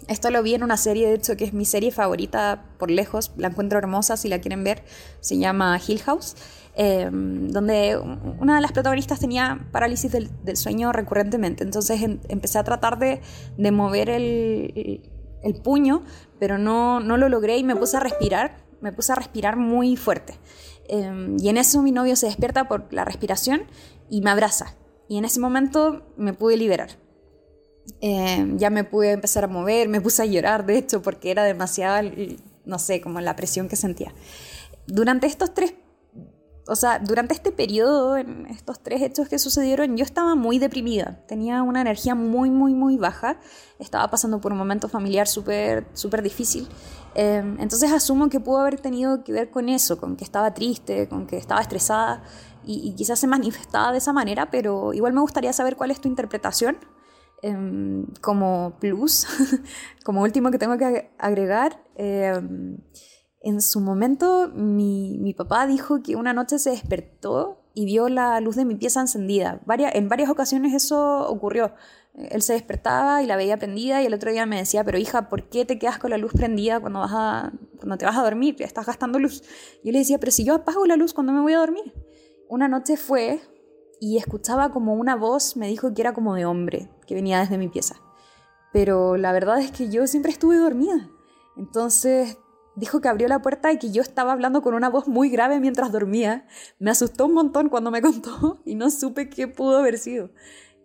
esto 0.08 0.30
lo 0.30 0.42
vi 0.42 0.54
en 0.54 0.62
una 0.62 0.76
serie, 0.76 1.08
de 1.08 1.14
hecho, 1.14 1.36
que 1.36 1.44
es 1.44 1.52
mi 1.52 1.64
serie 1.64 1.92
favorita 1.92 2.64
por 2.78 2.90
lejos, 2.90 3.32
la 3.36 3.48
encuentro 3.48 3.78
hermosa 3.78 4.16
si 4.16 4.28
la 4.28 4.40
quieren 4.40 4.64
ver, 4.64 4.82
se 5.20 5.38
llama 5.38 5.78
Hill 5.86 6.00
House, 6.00 6.34
em, 6.74 7.48
donde 7.48 7.98
una 7.98 8.56
de 8.56 8.60
las 8.62 8.72
protagonistas 8.72 9.20
tenía 9.20 9.68
parálisis 9.70 10.10
del, 10.10 10.56
sueño 10.56 10.92
recurrentemente. 10.92 11.62
Entonces 11.62 12.02
em, 12.02 12.20
empecé 12.28 12.58
a 12.58 12.64
tratar 12.64 12.98
de, 12.98 13.20
mover 13.70 14.08
el, 14.08 15.02
puño, 15.62 16.04
pero 16.40 16.58
no, 16.58 17.00
no 17.00 17.16
lo 17.16 17.28
logré 17.28 17.58
y 17.58 17.64
me 17.64 17.76
puse 17.76 17.96
a 17.96 18.00
respirar, 18.00 18.64
me 18.80 18.92
puse 18.92 19.12
a 19.12 19.14
respirar 19.14 19.56
muy 19.56 19.96
fuerte. 19.96 20.34
Em, 20.88 21.36
y 21.38 21.50
en 21.50 21.58
eso 21.58 21.82
mi 21.82 21.92
novio 21.92 22.16
se 22.16 22.26
despierta 22.26 22.66
por 22.66 22.92
la 22.92 23.04
respiración 23.04 23.62
y 24.08 24.22
me 24.22 24.30
abraza. 24.30 24.74
Y 25.06 25.18
en 25.18 25.26
ese 25.26 25.38
momento 25.38 26.14
me 26.16 26.32
pude 26.32 26.56
liberar. 26.56 27.07
Eh, 28.00 28.54
ya 28.56 28.70
me 28.70 28.84
pude 28.84 29.12
empezar 29.12 29.44
a 29.44 29.48
mover, 29.48 29.88
me 29.88 30.00
puse 30.00 30.22
a 30.22 30.26
llorar, 30.26 30.66
de 30.66 30.78
hecho, 30.78 31.02
porque 31.02 31.30
era 31.30 31.44
demasiada, 31.44 32.02
no 32.64 32.78
sé, 32.78 33.00
como 33.00 33.20
la 33.20 33.36
presión 33.36 33.68
que 33.68 33.76
sentía. 33.76 34.12
Durante 34.86 35.26
estos 35.26 35.54
tres 35.54 35.74
o 36.68 36.76
sea, 36.76 36.98
durante 36.98 37.32
este 37.32 37.50
periodo, 37.50 38.18
en 38.18 38.46
estos 38.46 38.80
tres 38.80 39.00
hechos 39.00 39.28
que 39.28 39.38
sucedieron, 39.38 39.96
yo 39.96 40.04
estaba 40.04 40.34
muy 40.34 40.58
deprimida. 40.58 41.24
Tenía 41.26 41.62
una 41.62 41.80
energía 41.80 42.14
muy, 42.14 42.50
muy, 42.50 42.74
muy 42.74 42.98
baja. 42.98 43.40
Estaba 43.78 44.10
pasando 44.10 44.38
por 44.40 44.52
un 44.52 44.58
momento 44.58 44.86
familiar 44.88 45.26
súper, 45.26 45.86
súper 45.94 46.22
difícil. 46.22 46.68
Em, 47.14 47.58
entonces 47.58 47.90
asumo 47.90 48.28
que 48.28 48.38
pudo 48.38 48.58
haber 48.58 48.78
tenido 48.80 49.24
que 49.24 49.32
ver 49.32 49.50
con 49.50 49.70
eso, 49.70 49.98
con 49.98 50.14
que 50.14 50.24
estaba 50.24 50.52
triste, 50.52 51.08
con 51.08 51.26
que 51.26 51.38
estaba 51.38 51.62
estresada 51.62 52.22
y, 52.64 52.92
quizás 52.96 53.18
se 53.18 53.26
manifestaba 53.26 53.92
de 53.92 53.98
esa 53.98 54.12
manera, 54.12 54.50
pero 54.50 54.92
igual 54.92 55.14
me 55.14 55.22
gustaría 55.22 55.54
saber 55.54 55.74
cuál 55.74 55.90
es 55.90 56.02
tu 56.02 56.08
interpretación 56.08 56.76
em, 57.42 58.06
como 58.20 58.76
plus, 58.80 59.26
como 60.04 60.22
último 60.22 60.50
que 60.50 60.58
tengo 60.58 60.76
que 60.78 61.10
agregar. 61.18 61.82
Em, 61.96 62.78
en 63.40 63.62
su 63.62 63.80
momento 63.80 64.50
mi, 64.54 65.18
mi, 65.18 65.32
papá 65.32 65.66
dijo 65.66 66.02
que 66.02 66.16
una 66.16 66.32
noche 66.32 66.58
se 66.58 66.70
despertó 66.70 67.62
y 67.72 67.84
vio 67.84 68.08
la 68.08 68.40
luz 68.40 68.56
de 68.56 68.64
mi 68.64 68.74
pieza 68.74 69.00
encendida. 69.00 69.60
en 69.68 70.08
varias 70.08 70.30
ocasiones 70.30 70.74
eso 70.74 71.28
ocurrió. 71.28 71.74
Él 72.14 72.42
se 72.42 72.54
despertaba 72.54 73.22
y 73.22 73.26
la 73.26 73.36
veía 73.36 73.56
prendida 73.56 74.02
y 74.02 74.06
el 74.06 74.14
otro 74.14 74.32
día 74.32 74.46
me 74.46 74.56
decía, 74.56 74.82
pero 74.82 74.98
hija, 74.98 75.28
¿por 75.28 75.48
qué 75.48 75.64
te 75.64 75.78
quedas 75.78 75.98
con 75.98 76.10
la 76.10 76.18
luz 76.18 76.32
prendida 76.32 76.80
cuando, 76.80 76.98
vas 76.98 77.12
a, 77.14 77.52
cuando 77.76 77.96
te 77.96 78.04
vas 78.04 78.16
a 78.16 78.22
dormir? 78.24 78.56
Estás 78.58 78.86
gastando 78.86 79.20
luz. 79.20 79.42
Yo 79.84 79.92
le 79.92 80.00
decía, 80.00 80.18
pero 80.18 80.32
si 80.32 80.44
yo 80.44 80.54
apago 80.54 80.84
la 80.86 80.96
luz 80.96 81.14
cuando 81.14 81.32
me 81.32 81.40
voy 81.40 81.52
a 81.52 81.58
dormir. 81.58 81.94
Una 82.48 82.66
noche 82.66 82.96
fue 82.96 83.40
y 84.00 84.16
escuchaba 84.16 84.70
como 84.70 84.94
una 84.94 85.16
voz 85.16 85.56
me 85.56 85.68
dijo 85.68 85.94
que 85.94 86.02
era 86.02 86.14
como 86.14 86.34
de 86.34 86.44
hombre, 86.44 86.90
que 87.06 87.14
venía 87.14 87.40
desde 87.40 87.58
mi 87.58 87.68
pieza. 87.68 87.96
Pero 88.72 89.16
la 89.16 89.32
verdad 89.32 89.58
es 89.58 89.70
que 89.70 89.88
yo 89.88 90.06
siempre 90.06 90.32
estuve 90.32 90.56
dormida. 90.56 91.10
Entonces 91.56 92.38
dijo 92.76 93.00
que 93.00 93.08
abrió 93.08 93.28
la 93.28 93.42
puerta 93.42 93.72
y 93.72 93.78
que 93.78 93.90
yo 93.90 94.02
estaba 94.02 94.32
hablando 94.32 94.62
con 94.62 94.74
una 94.74 94.88
voz 94.88 95.08
muy 95.08 95.30
grave 95.30 95.60
mientras 95.60 95.90
dormía. 95.90 96.46
Me 96.78 96.90
asustó 96.90 97.26
un 97.26 97.34
montón 97.34 97.68
cuando 97.68 97.90
me 97.90 98.02
contó 98.02 98.60
y 98.64 98.74
no 98.74 98.90
supe 98.90 99.28
qué 99.28 99.48
pudo 99.48 99.78
haber 99.78 99.98
sido. 99.98 100.30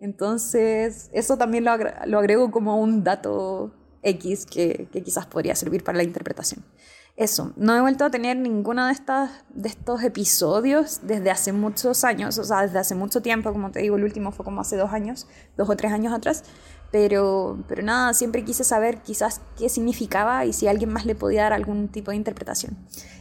Entonces, 0.00 1.08
eso 1.12 1.38
también 1.38 1.64
lo, 1.64 1.70
agrego 2.18 2.50
como 2.50 2.78
un 2.78 3.04
dato 3.04 3.72
X 4.02 4.44
que, 4.44 4.88
quizás 4.92 5.26
podría 5.26 5.54
servir 5.54 5.82
para 5.84 5.96
la 5.96 6.04
interpretación. 6.04 6.64
Eso, 7.16 7.52
no 7.56 7.76
he 7.76 7.80
vuelto 7.80 8.04
a 8.04 8.10
tener 8.10 8.36
ninguno 8.36 8.86
de, 8.86 8.92
estas, 8.92 9.30
de 9.50 9.68
estos 9.68 10.02
episodios 10.02 11.00
desde 11.04 11.30
hace 11.30 11.52
muchos 11.52 12.02
años, 12.02 12.38
o 12.38 12.44
sea, 12.44 12.62
desde 12.62 12.80
hace 12.80 12.96
mucho 12.96 13.22
tiempo, 13.22 13.52
como 13.52 13.70
te 13.70 13.78
digo, 13.78 13.94
el 13.94 14.02
último 14.02 14.32
fue 14.32 14.44
como 14.44 14.60
hace 14.60 14.76
dos 14.76 14.92
años, 14.92 15.28
dos 15.56 15.70
o 15.70 15.76
tres 15.76 15.92
años 15.92 16.12
atrás, 16.12 16.42
pero, 16.90 17.62
pero 17.68 17.84
nada, 17.84 18.14
siempre 18.14 18.44
quise 18.44 18.64
saber 18.64 18.98
quizás 18.98 19.40
qué 19.56 19.68
significaba 19.68 20.44
y 20.44 20.52
si 20.52 20.66
alguien 20.66 20.92
más 20.92 21.06
le 21.06 21.14
podía 21.14 21.42
dar 21.42 21.52
algún 21.52 21.86
tipo 21.86 22.10
de 22.10 22.16
interpretación. 22.16 22.76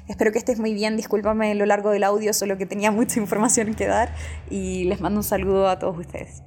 Espero 0.07 0.31
que 0.31 0.39
estés 0.39 0.59
muy 0.59 0.73
bien, 0.73 0.97
discúlpame 0.97 1.53
lo 1.53 1.67
largo 1.67 1.91
del 1.91 2.03
audio, 2.03 2.33
solo 2.33 2.57
que 2.57 2.65
tenía 2.65 2.89
mucha 2.89 3.19
información 3.19 3.75
que 3.75 3.85
dar 3.85 4.15
y 4.49 4.85
les 4.85 5.01
mando 5.01 5.19
un 5.19 5.23
saludo 5.23 5.69
a 5.69 5.77
todos 5.77 5.99
ustedes. 5.99 6.41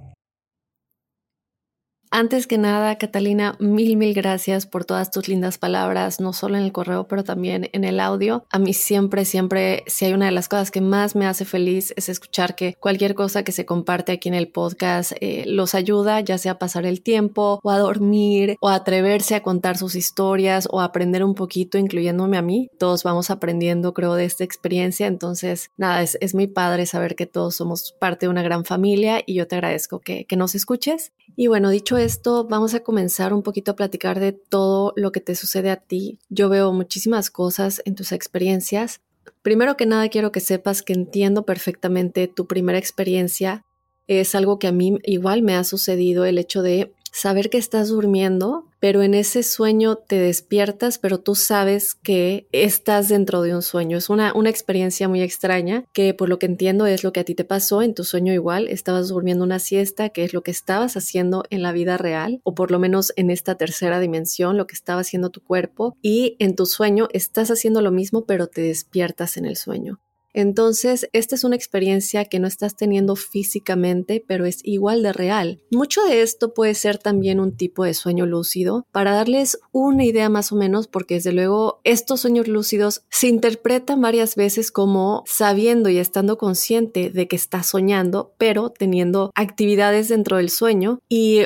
Antes 2.18 2.46
que 2.46 2.56
nada, 2.56 2.96
Catalina, 2.96 3.56
mil, 3.58 3.94
mil 3.98 4.14
gracias 4.14 4.64
por 4.64 4.86
todas 4.86 5.10
tus 5.10 5.28
lindas 5.28 5.58
palabras, 5.58 6.18
no 6.18 6.32
solo 6.32 6.56
en 6.56 6.62
el 6.62 6.72
correo, 6.72 7.06
pero 7.06 7.24
también 7.24 7.68
en 7.74 7.84
el 7.84 8.00
audio. 8.00 8.46
A 8.50 8.58
mí 8.58 8.72
siempre, 8.72 9.26
siempre, 9.26 9.84
si 9.86 10.06
hay 10.06 10.14
una 10.14 10.24
de 10.24 10.30
las 10.30 10.48
cosas 10.48 10.70
que 10.70 10.80
más 10.80 11.14
me 11.14 11.26
hace 11.26 11.44
feliz 11.44 11.92
es 11.94 12.08
escuchar 12.08 12.54
que 12.54 12.72
cualquier 12.80 13.14
cosa 13.14 13.42
que 13.42 13.52
se 13.52 13.66
comparte 13.66 14.12
aquí 14.12 14.30
en 14.30 14.34
el 14.34 14.48
podcast 14.48 15.12
eh, 15.20 15.44
los 15.46 15.74
ayuda, 15.74 16.20
ya 16.20 16.38
sea 16.38 16.52
a 16.52 16.58
pasar 16.58 16.86
el 16.86 17.02
tiempo 17.02 17.60
o 17.62 17.70
a 17.70 17.76
dormir 17.76 18.56
o 18.62 18.70
a 18.70 18.76
atreverse 18.76 19.34
a 19.34 19.42
contar 19.42 19.76
sus 19.76 19.94
historias 19.94 20.68
o 20.70 20.80
a 20.80 20.84
aprender 20.84 21.22
un 21.22 21.34
poquito, 21.34 21.76
incluyéndome 21.76 22.38
a 22.38 22.42
mí. 22.42 22.70
Todos 22.78 23.02
vamos 23.02 23.28
aprendiendo, 23.28 23.92
creo, 23.92 24.14
de 24.14 24.24
esta 24.24 24.42
experiencia. 24.42 25.06
Entonces, 25.06 25.70
nada, 25.76 26.00
es, 26.00 26.16
es 26.22 26.34
muy 26.34 26.46
padre 26.46 26.86
saber 26.86 27.14
que 27.14 27.26
todos 27.26 27.56
somos 27.56 27.94
parte 28.00 28.24
de 28.24 28.30
una 28.30 28.42
gran 28.42 28.64
familia 28.64 29.22
y 29.26 29.34
yo 29.34 29.46
te 29.46 29.56
agradezco 29.56 30.00
que, 30.00 30.24
que 30.24 30.36
nos 30.36 30.54
escuches. 30.54 31.12
Y 31.38 31.48
bueno, 31.48 31.68
dicho 31.68 31.98
esto, 32.06 32.44
vamos 32.44 32.72
a 32.74 32.80
comenzar 32.80 33.34
un 33.34 33.42
poquito 33.42 33.72
a 33.72 33.76
platicar 33.76 34.20
de 34.20 34.32
todo 34.32 34.92
lo 34.96 35.10
que 35.10 35.20
te 35.20 35.34
sucede 35.34 35.70
a 35.70 35.76
ti. 35.76 36.18
Yo 36.28 36.48
veo 36.48 36.72
muchísimas 36.72 37.30
cosas 37.30 37.82
en 37.84 37.96
tus 37.96 38.12
experiencias. 38.12 39.00
Primero 39.42 39.76
que 39.76 39.86
nada, 39.86 40.08
quiero 40.08 40.30
que 40.30 40.38
sepas 40.38 40.82
que 40.82 40.92
entiendo 40.92 41.44
perfectamente 41.44 42.28
tu 42.28 42.46
primera 42.46 42.78
experiencia. 42.78 43.64
Es 44.06 44.36
algo 44.36 44.60
que 44.60 44.68
a 44.68 44.72
mí 44.72 44.98
igual 45.02 45.42
me 45.42 45.56
ha 45.56 45.64
sucedido, 45.64 46.24
el 46.24 46.38
hecho 46.38 46.62
de 46.62 46.94
saber 47.12 47.50
que 47.50 47.58
estás 47.58 47.88
durmiendo, 47.88 48.66
pero 48.80 49.02
en 49.02 49.14
ese 49.14 49.42
sueño 49.42 49.96
te 49.96 50.16
despiertas, 50.16 50.98
pero 50.98 51.18
tú 51.18 51.34
sabes 51.34 51.94
que 51.94 52.46
estás 52.52 53.08
dentro 53.08 53.42
de 53.42 53.54
un 53.54 53.62
sueño. 53.62 53.98
Es 53.98 54.08
una, 54.10 54.32
una 54.34 54.50
experiencia 54.50 55.08
muy 55.08 55.22
extraña 55.22 55.84
que 55.92 56.14
por 56.14 56.28
lo 56.28 56.38
que 56.38 56.46
entiendo 56.46 56.86
es 56.86 57.04
lo 57.04 57.12
que 57.12 57.20
a 57.20 57.24
ti 57.24 57.34
te 57.34 57.44
pasó 57.44 57.82
en 57.82 57.94
tu 57.94 58.04
sueño 58.04 58.32
igual. 58.32 58.68
Estabas 58.68 59.08
durmiendo 59.08 59.44
una 59.44 59.58
siesta, 59.58 60.10
que 60.10 60.24
es 60.24 60.34
lo 60.34 60.42
que 60.42 60.50
estabas 60.50 60.96
haciendo 60.96 61.44
en 61.50 61.62
la 61.62 61.72
vida 61.72 61.96
real, 61.96 62.40
o 62.44 62.54
por 62.54 62.70
lo 62.70 62.78
menos 62.78 63.12
en 63.16 63.30
esta 63.30 63.56
tercera 63.56 64.00
dimensión, 64.00 64.56
lo 64.56 64.66
que 64.66 64.74
estaba 64.74 65.00
haciendo 65.00 65.30
tu 65.30 65.42
cuerpo. 65.42 65.96
Y 66.02 66.36
en 66.38 66.54
tu 66.54 66.66
sueño 66.66 67.08
estás 67.12 67.50
haciendo 67.50 67.80
lo 67.82 67.90
mismo, 67.90 68.24
pero 68.24 68.46
te 68.46 68.62
despiertas 68.62 69.36
en 69.36 69.46
el 69.46 69.56
sueño. 69.56 70.00
Entonces, 70.36 71.08
esta 71.14 71.34
es 71.34 71.44
una 71.44 71.56
experiencia 71.56 72.26
que 72.26 72.38
no 72.38 72.46
estás 72.46 72.76
teniendo 72.76 73.16
físicamente, 73.16 74.22
pero 74.28 74.44
es 74.44 74.60
igual 74.64 75.02
de 75.02 75.14
real. 75.14 75.62
Mucho 75.70 76.04
de 76.04 76.20
esto 76.20 76.52
puede 76.52 76.74
ser 76.74 76.98
también 76.98 77.40
un 77.40 77.56
tipo 77.56 77.84
de 77.84 77.94
sueño 77.94 78.26
lúcido. 78.26 78.86
Para 78.92 79.12
darles 79.12 79.58
una 79.72 80.04
idea 80.04 80.28
más 80.28 80.52
o 80.52 80.56
menos, 80.56 80.88
porque 80.88 81.14
desde 81.14 81.32
luego 81.32 81.80
estos 81.84 82.20
sueños 82.20 82.48
lúcidos 82.48 83.06
se 83.08 83.28
interpretan 83.28 84.02
varias 84.02 84.36
veces 84.36 84.70
como 84.70 85.24
sabiendo 85.26 85.88
y 85.88 85.96
estando 85.96 86.36
consciente 86.36 87.08
de 87.08 87.28
que 87.28 87.36
estás 87.36 87.68
soñando, 87.68 88.34
pero 88.36 88.68
teniendo 88.68 89.32
actividades 89.34 90.10
dentro 90.10 90.36
del 90.36 90.50
sueño 90.50 91.00
y 91.08 91.44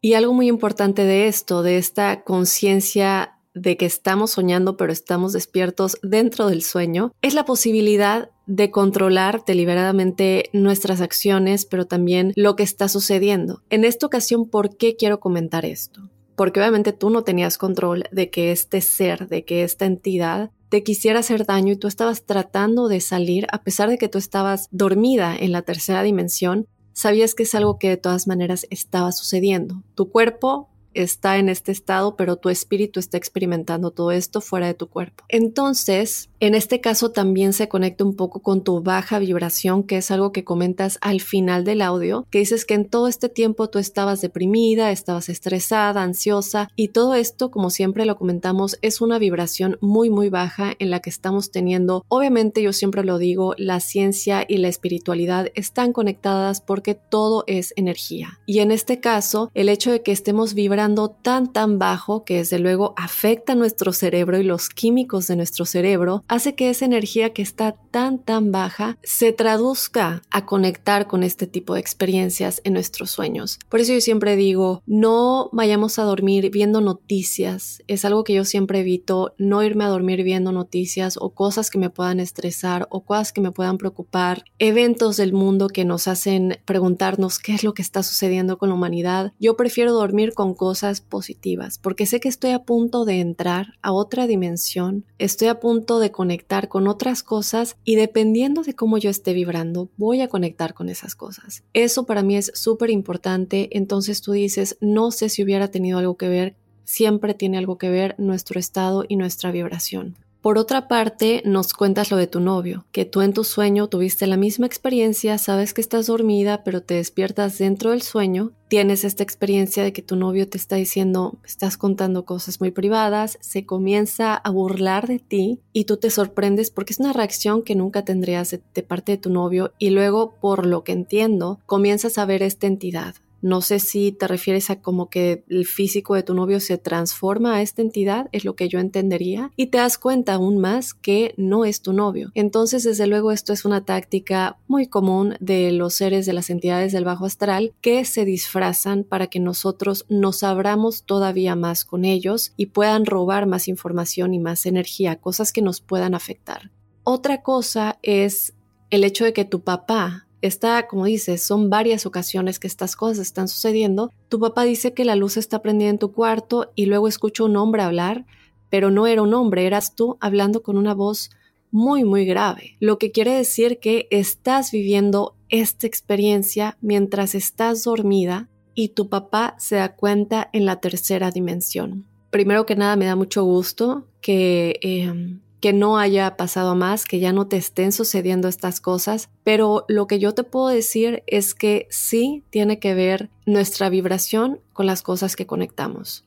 y 0.00 0.14
algo 0.14 0.32
muy 0.32 0.48
importante 0.48 1.02
de 1.02 1.26
esto, 1.26 1.62
de 1.62 1.76
esta 1.76 2.22
conciencia 2.22 3.37
de 3.60 3.76
que 3.76 3.86
estamos 3.86 4.32
soñando 4.32 4.76
pero 4.76 4.92
estamos 4.92 5.32
despiertos 5.32 5.98
dentro 6.02 6.48
del 6.48 6.62
sueño, 6.62 7.12
es 7.22 7.34
la 7.34 7.44
posibilidad 7.44 8.30
de 8.46 8.70
controlar 8.70 9.44
deliberadamente 9.46 10.48
nuestras 10.52 11.00
acciones, 11.00 11.66
pero 11.66 11.86
también 11.86 12.32
lo 12.34 12.56
que 12.56 12.62
está 12.62 12.88
sucediendo. 12.88 13.62
En 13.68 13.84
esta 13.84 14.06
ocasión, 14.06 14.48
¿por 14.48 14.76
qué 14.76 14.96
quiero 14.96 15.20
comentar 15.20 15.64
esto? 15.66 16.08
Porque 16.34 16.60
obviamente 16.60 16.92
tú 16.92 17.10
no 17.10 17.24
tenías 17.24 17.58
control 17.58 18.04
de 18.10 18.30
que 18.30 18.52
este 18.52 18.80
ser, 18.80 19.28
de 19.28 19.44
que 19.44 19.64
esta 19.64 19.84
entidad 19.84 20.50
te 20.68 20.82
quisiera 20.82 21.20
hacer 21.20 21.46
daño 21.46 21.72
y 21.72 21.76
tú 21.76 21.88
estabas 21.88 22.24
tratando 22.24 22.88
de 22.88 23.00
salir 23.00 23.46
a 23.52 23.62
pesar 23.62 23.88
de 23.88 23.98
que 23.98 24.08
tú 24.08 24.18
estabas 24.18 24.68
dormida 24.70 25.36
en 25.36 25.52
la 25.52 25.62
tercera 25.62 26.02
dimensión, 26.02 26.66
sabías 26.92 27.34
que 27.34 27.44
es 27.44 27.54
algo 27.54 27.78
que 27.78 27.88
de 27.88 27.96
todas 27.96 28.26
maneras 28.26 28.66
estaba 28.70 29.12
sucediendo. 29.12 29.82
Tu 29.94 30.10
cuerpo 30.10 30.67
está 30.94 31.38
en 31.38 31.48
este 31.48 31.72
estado, 31.72 32.16
pero 32.16 32.36
tu 32.36 32.48
espíritu 32.48 33.00
está 33.00 33.16
experimentando 33.16 33.90
todo 33.90 34.10
esto 34.10 34.40
fuera 34.40 34.66
de 34.66 34.74
tu 34.74 34.88
cuerpo. 34.88 35.24
Entonces, 35.28 36.30
en 36.40 36.54
este 36.54 36.80
caso 36.80 37.10
también 37.10 37.52
se 37.52 37.68
conecta 37.68 38.04
un 38.04 38.14
poco 38.14 38.40
con 38.40 38.62
tu 38.62 38.80
baja 38.80 39.18
vibración, 39.18 39.82
que 39.82 39.96
es 39.96 40.10
algo 40.10 40.32
que 40.32 40.44
comentas 40.44 40.98
al 41.00 41.20
final 41.20 41.64
del 41.64 41.82
audio, 41.82 42.26
que 42.30 42.38
dices 42.38 42.64
que 42.64 42.74
en 42.74 42.88
todo 42.88 43.08
este 43.08 43.28
tiempo 43.28 43.68
tú 43.68 43.78
estabas 43.78 44.20
deprimida, 44.20 44.92
estabas 44.92 45.28
estresada, 45.28 46.02
ansiosa 46.02 46.70
y 46.76 46.88
todo 46.88 47.14
esto, 47.14 47.50
como 47.50 47.70
siempre 47.70 48.06
lo 48.06 48.16
comentamos, 48.16 48.78
es 48.82 49.00
una 49.00 49.18
vibración 49.18 49.78
muy 49.80 50.10
muy 50.10 50.28
baja 50.28 50.74
en 50.78 50.90
la 50.90 51.00
que 51.00 51.10
estamos 51.10 51.50
teniendo. 51.50 52.04
Obviamente 52.08 52.62
yo 52.62 52.72
siempre 52.72 53.04
lo 53.04 53.18
digo, 53.18 53.54
la 53.58 53.80
ciencia 53.80 54.44
y 54.46 54.58
la 54.58 54.68
espiritualidad 54.68 55.48
están 55.54 55.92
conectadas 55.92 56.60
porque 56.60 56.94
todo 56.94 57.44
es 57.46 57.72
energía. 57.76 58.38
Y 58.46 58.60
en 58.60 58.70
este 58.70 59.00
caso, 59.00 59.50
el 59.54 59.68
hecho 59.68 59.90
de 59.90 60.02
que 60.02 60.12
estemos 60.12 60.54
vibrando 60.54 61.08
tan 61.08 61.52
tan 61.52 61.78
bajo 61.78 62.24
que 62.24 62.36
desde 62.36 62.58
luego 62.58 62.94
afecta 62.96 63.54
nuestro 63.54 63.92
cerebro 63.92 64.38
y 64.38 64.44
los 64.44 64.68
químicos 64.68 65.26
de 65.26 65.36
nuestro 65.36 65.64
cerebro, 65.64 66.22
hace 66.28 66.54
que 66.54 66.70
esa 66.70 66.84
energía 66.84 67.32
que 67.32 67.42
está 67.42 67.72
tan, 67.90 68.18
tan 68.18 68.52
baja 68.52 68.98
se 69.02 69.32
traduzca 69.32 70.22
a 70.30 70.46
conectar 70.46 71.06
con 71.06 71.22
este 71.22 71.46
tipo 71.46 71.74
de 71.74 71.80
experiencias 71.80 72.60
en 72.64 72.74
nuestros 72.74 73.10
sueños. 73.10 73.58
Por 73.68 73.80
eso 73.80 73.92
yo 73.92 74.00
siempre 74.00 74.36
digo, 74.36 74.82
no 74.86 75.48
vayamos 75.52 75.98
a 75.98 76.04
dormir 76.04 76.50
viendo 76.50 76.80
noticias. 76.80 77.82
Es 77.86 78.04
algo 78.04 78.24
que 78.24 78.34
yo 78.34 78.44
siempre 78.44 78.80
evito, 78.80 79.34
no 79.38 79.62
irme 79.62 79.84
a 79.84 79.88
dormir 79.88 80.22
viendo 80.22 80.52
noticias 80.52 81.16
o 81.20 81.30
cosas 81.30 81.70
que 81.70 81.78
me 81.78 81.90
puedan 81.90 82.20
estresar 82.20 82.86
o 82.90 83.04
cosas 83.04 83.32
que 83.32 83.40
me 83.40 83.52
puedan 83.52 83.78
preocupar, 83.78 84.44
eventos 84.58 85.16
del 85.16 85.32
mundo 85.32 85.68
que 85.68 85.84
nos 85.84 86.08
hacen 86.08 86.58
preguntarnos 86.64 87.38
qué 87.38 87.54
es 87.54 87.64
lo 87.64 87.74
que 87.74 87.82
está 87.82 88.02
sucediendo 88.02 88.58
con 88.58 88.68
la 88.68 88.74
humanidad. 88.74 89.32
Yo 89.40 89.56
prefiero 89.56 89.92
dormir 89.92 90.34
con 90.34 90.54
cosas 90.54 91.00
positivas 91.00 91.78
porque 91.78 92.06
sé 92.06 92.20
que 92.20 92.28
estoy 92.28 92.50
a 92.50 92.64
punto 92.64 93.04
de 93.04 93.20
entrar 93.20 93.74
a 93.82 93.92
otra 93.92 94.26
dimensión, 94.26 95.04
estoy 95.18 95.48
a 95.48 95.60
punto 95.60 95.98
de 95.98 96.10
conectar 96.18 96.66
con 96.66 96.88
otras 96.88 97.22
cosas 97.22 97.76
y 97.84 97.94
dependiendo 97.94 98.64
de 98.64 98.74
cómo 98.74 98.98
yo 98.98 99.08
esté 99.08 99.34
vibrando, 99.34 99.88
voy 99.96 100.20
a 100.20 100.26
conectar 100.26 100.74
con 100.74 100.88
esas 100.88 101.14
cosas. 101.14 101.62
Eso 101.74 102.06
para 102.06 102.24
mí 102.24 102.36
es 102.36 102.50
súper 102.56 102.90
importante. 102.90 103.68
Entonces 103.70 104.20
tú 104.20 104.32
dices, 104.32 104.76
no 104.80 105.12
sé 105.12 105.28
si 105.28 105.44
hubiera 105.44 105.68
tenido 105.70 105.96
algo 105.96 106.16
que 106.16 106.28
ver, 106.28 106.56
siempre 106.82 107.34
tiene 107.34 107.56
algo 107.56 107.78
que 107.78 107.88
ver 107.88 108.16
nuestro 108.18 108.58
estado 108.58 109.04
y 109.06 109.14
nuestra 109.14 109.52
vibración. 109.52 110.16
Por 110.40 110.56
otra 110.56 110.86
parte, 110.86 111.42
nos 111.44 111.72
cuentas 111.72 112.12
lo 112.12 112.16
de 112.16 112.28
tu 112.28 112.38
novio, 112.38 112.86
que 112.92 113.04
tú 113.04 113.22
en 113.22 113.32
tu 113.32 113.42
sueño 113.42 113.88
tuviste 113.88 114.26
la 114.28 114.36
misma 114.36 114.66
experiencia, 114.66 115.36
sabes 115.36 115.74
que 115.74 115.80
estás 115.80 116.06
dormida, 116.06 116.62
pero 116.62 116.80
te 116.80 116.94
despiertas 116.94 117.58
dentro 117.58 117.90
del 117.90 118.02
sueño, 118.02 118.52
tienes 118.68 119.02
esta 119.02 119.24
experiencia 119.24 119.82
de 119.82 119.92
que 119.92 120.00
tu 120.00 120.14
novio 120.14 120.48
te 120.48 120.56
está 120.56 120.76
diciendo, 120.76 121.38
estás 121.44 121.76
contando 121.76 122.24
cosas 122.24 122.60
muy 122.60 122.70
privadas, 122.70 123.36
se 123.40 123.66
comienza 123.66 124.36
a 124.36 124.50
burlar 124.50 125.08
de 125.08 125.18
ti 125.18 125.60
y 125.72 125.84
tú 125.84 125.96
te 125.96 126.08
sorprendes 126.08 126.70
porque 126.70 126.92
es 126.92 127.00
una 127.00 127.12
reacción 127.12 127.62
que 127.62 127.74
nunca 127.74 128.04
tendrías 128.04 128.52
de, 128.52 128.62
de 128.74 128.82
parte 128.84 129.12
de 129.12 129.18
tu 129.18 129.30
novio 129.30 129.72
y 129.76 129.90
luego, 129.90 130.36
por 130.40 130.66
lo 130.66 130.84
que 130.84 130.92
entiendo, 130.92 131.58
comienzas 131.66 132.16
a 132.16 132.26
ver 132.26 132.44
esta 132.44 132.68
entidad 132.68 133.16
no 133.40 133.60
sé 133.60 133.78
si 133.78 134.12
te 134.12 134.26
refieres 134.26 134.70
a 134.70 134.80
como 134.80 135.08
que 135.10 135.44
el 135.48 135.66
físico 135.66 136.14
de 136.14 136.22
tu 136.22 136.34
novio 136.34 136.60
se 136.60 136.78
transforma 136.78 137.56
a 137.56 137.62
esta 137.62 137.82
entidad, 137.82 138.28
es 138.32 138.44
lo 138.44 138.56
que 138.56 138.68
yo 138.68 138.78
entendería, 138.78 139.52
y 139.56 139.66
te 139.66 139.78
das 139.78 139.98
cuenta 139.98 140.34
aún 140.34 140.58
más 140.58 140.94
que 140.94 141.34
no 141.36 141.64
es 141.64 141.82
tu 141.82 141.92
novio. 141.92 142.30
Entonces, 142.34 142.84
desde 142.84 143.06
luego, 143.06 143.32
esto 143.32 143.52
es 143.52 143.64
una 143.64 143.84
táctica 143.84 144.58
muy 144.66 144.86
común 144.86 145.36
de 145.40 145.72
los 145.72 145.94
seres 145.94 146.26
de 146.26 146.32
las 146.32 146.50
entidades 146.50 146.92
del 146.92 147.04
bajo 147.04 147.26
astral 147.26 147.72
que 147.80 148.04
se 148.04 148.24
disfrazan 148.24 149.04
para 149.04 149.28
que 149.28 149.40
nosotros 149.40 150.06
nos 150.08 150.42
abramos 150.42 151.04
todavía 151.04 151.54
más 151.56 151.84
con 151.84 152.04
ellos 152.04 152.52
y 152.56 152.66
puedan 152.66 153.06
robar 153.06 153.46
más 153.46 153.68
información 153.68 154.34
y 154.34 154.38
más 154.38 154.66
energía, 154.66 155.16
cosas 155.16 155.52
que 155.52 155.62
nos 155.62 155.80
puedan 155.80 156.14
afectar. 156.14 156.70
Otra 157.04 157.42
cosa 157.42 157.98
es 158.02 158.54
el 158.90 159.04
hecho 159.04 159.24
de 159.24 159.32
que 159.32 159.44
tu 159.44 159.62
papá 159.62 160.27
Está, 160.40 160.86
como 160.86 161.04
dices, 161.06 161.42
son 161.42 161.68
varias 161.70 162.06
ocasiones 162.06 162.58
que 162.58 162.66
estas 162.66 162.94
cosas 162.94 163.18
están 163.18 163.48
sucediendo. 163.48 164.12
Tu 164.28 164.38
papá 164.38 164.62
dice 164.64 164.94
que 164.94 165.04
la 165.04 165.16
luz 165.16 165.36
está 165.36 165.62
prendida 165.62 165.88
en 165.88 165.98
tu 165.98 166.12
cuarto 166.12 166.70
y 166.74 166.86
luego 166.86 167.08
escucha 167.08 167.44
un 167.44 167.56
hombre 167.56 167.82
hablar, 167.82 168.24
pero 168.70 168.90
no 168.90 169.06
era 169.06 169.22
un 169.22 169.34
hombre, 169.34 169.66
eras 169.66 169.94
tú 169.94 170.16
hablando 170.20 170.62
con 170.62 170.76
una 170.76 170.94
voz 170.94 171.30
muy, 171.70 172.04
muy 172.04 172.24
grave. 172.24 172.76
Lo 172.80 172.98
que 172.98 173.10
quiere 173.10 173.32
decir 173.32 173.78
que 173.80 174.06
estás 174.10 174.70
viviendo 174.70 175.34
esta 175.48 175.86
experiencia 175.86 176.76
mientras 176.80 177.34
estás 177.34 177.84
dormida 177.84 178.48
y 178.74 178.90
tu 178.90 179.08
papá 179.08 179.56
se 179.58 179.76
da 179.76 179.96
cuenta 179.96 180.48
en 180.52 180.64
la 180.64 180.80
tercera 180.80 181.30
dimensión. 181.30 182.06
Primero 182.30 182.66
que 182.66 182.76
nada, 182.76 182.94
me 182.96 183.06
da 183.06 183.16
mucho 183.16 183.42
gusto 183.42 184.06
que 184.20 184.78
eh, 184.82 185.38
que 185.60 185.72
no 185.72 185.98
haya 185.98 186.36
pasado 186.36 186.74
más, 186.74 187.04
que 187.04 187.18
ya 187.18 187.32
no 187.32 187.48
te 187.48 187.56
estén 187.56 187.92
sucediendo 187.92 188.48
estas 188.48 188.80
cosas, 188.80 189.28
pero 189.44 189.84
lo 189.88 190.06
que 190.06 190.18
yo 190.18 190.32
te 190.32 190.44
puedo 190.44 190.68
decir 190.68 191.22
es 191.26 191.54
que 191.54 191.86
sí 191.90 192.44
tiene 192.50 192.78
que 192.78 192.94
ver 192.94 193.30
nuestra 193.44 193.88
vibración 193.88 194.60
con 194.72 194.86
las 194.86 195.02
cosas 195.02 195.34
que 195.36 195.46
conectamos. 195.46 196.24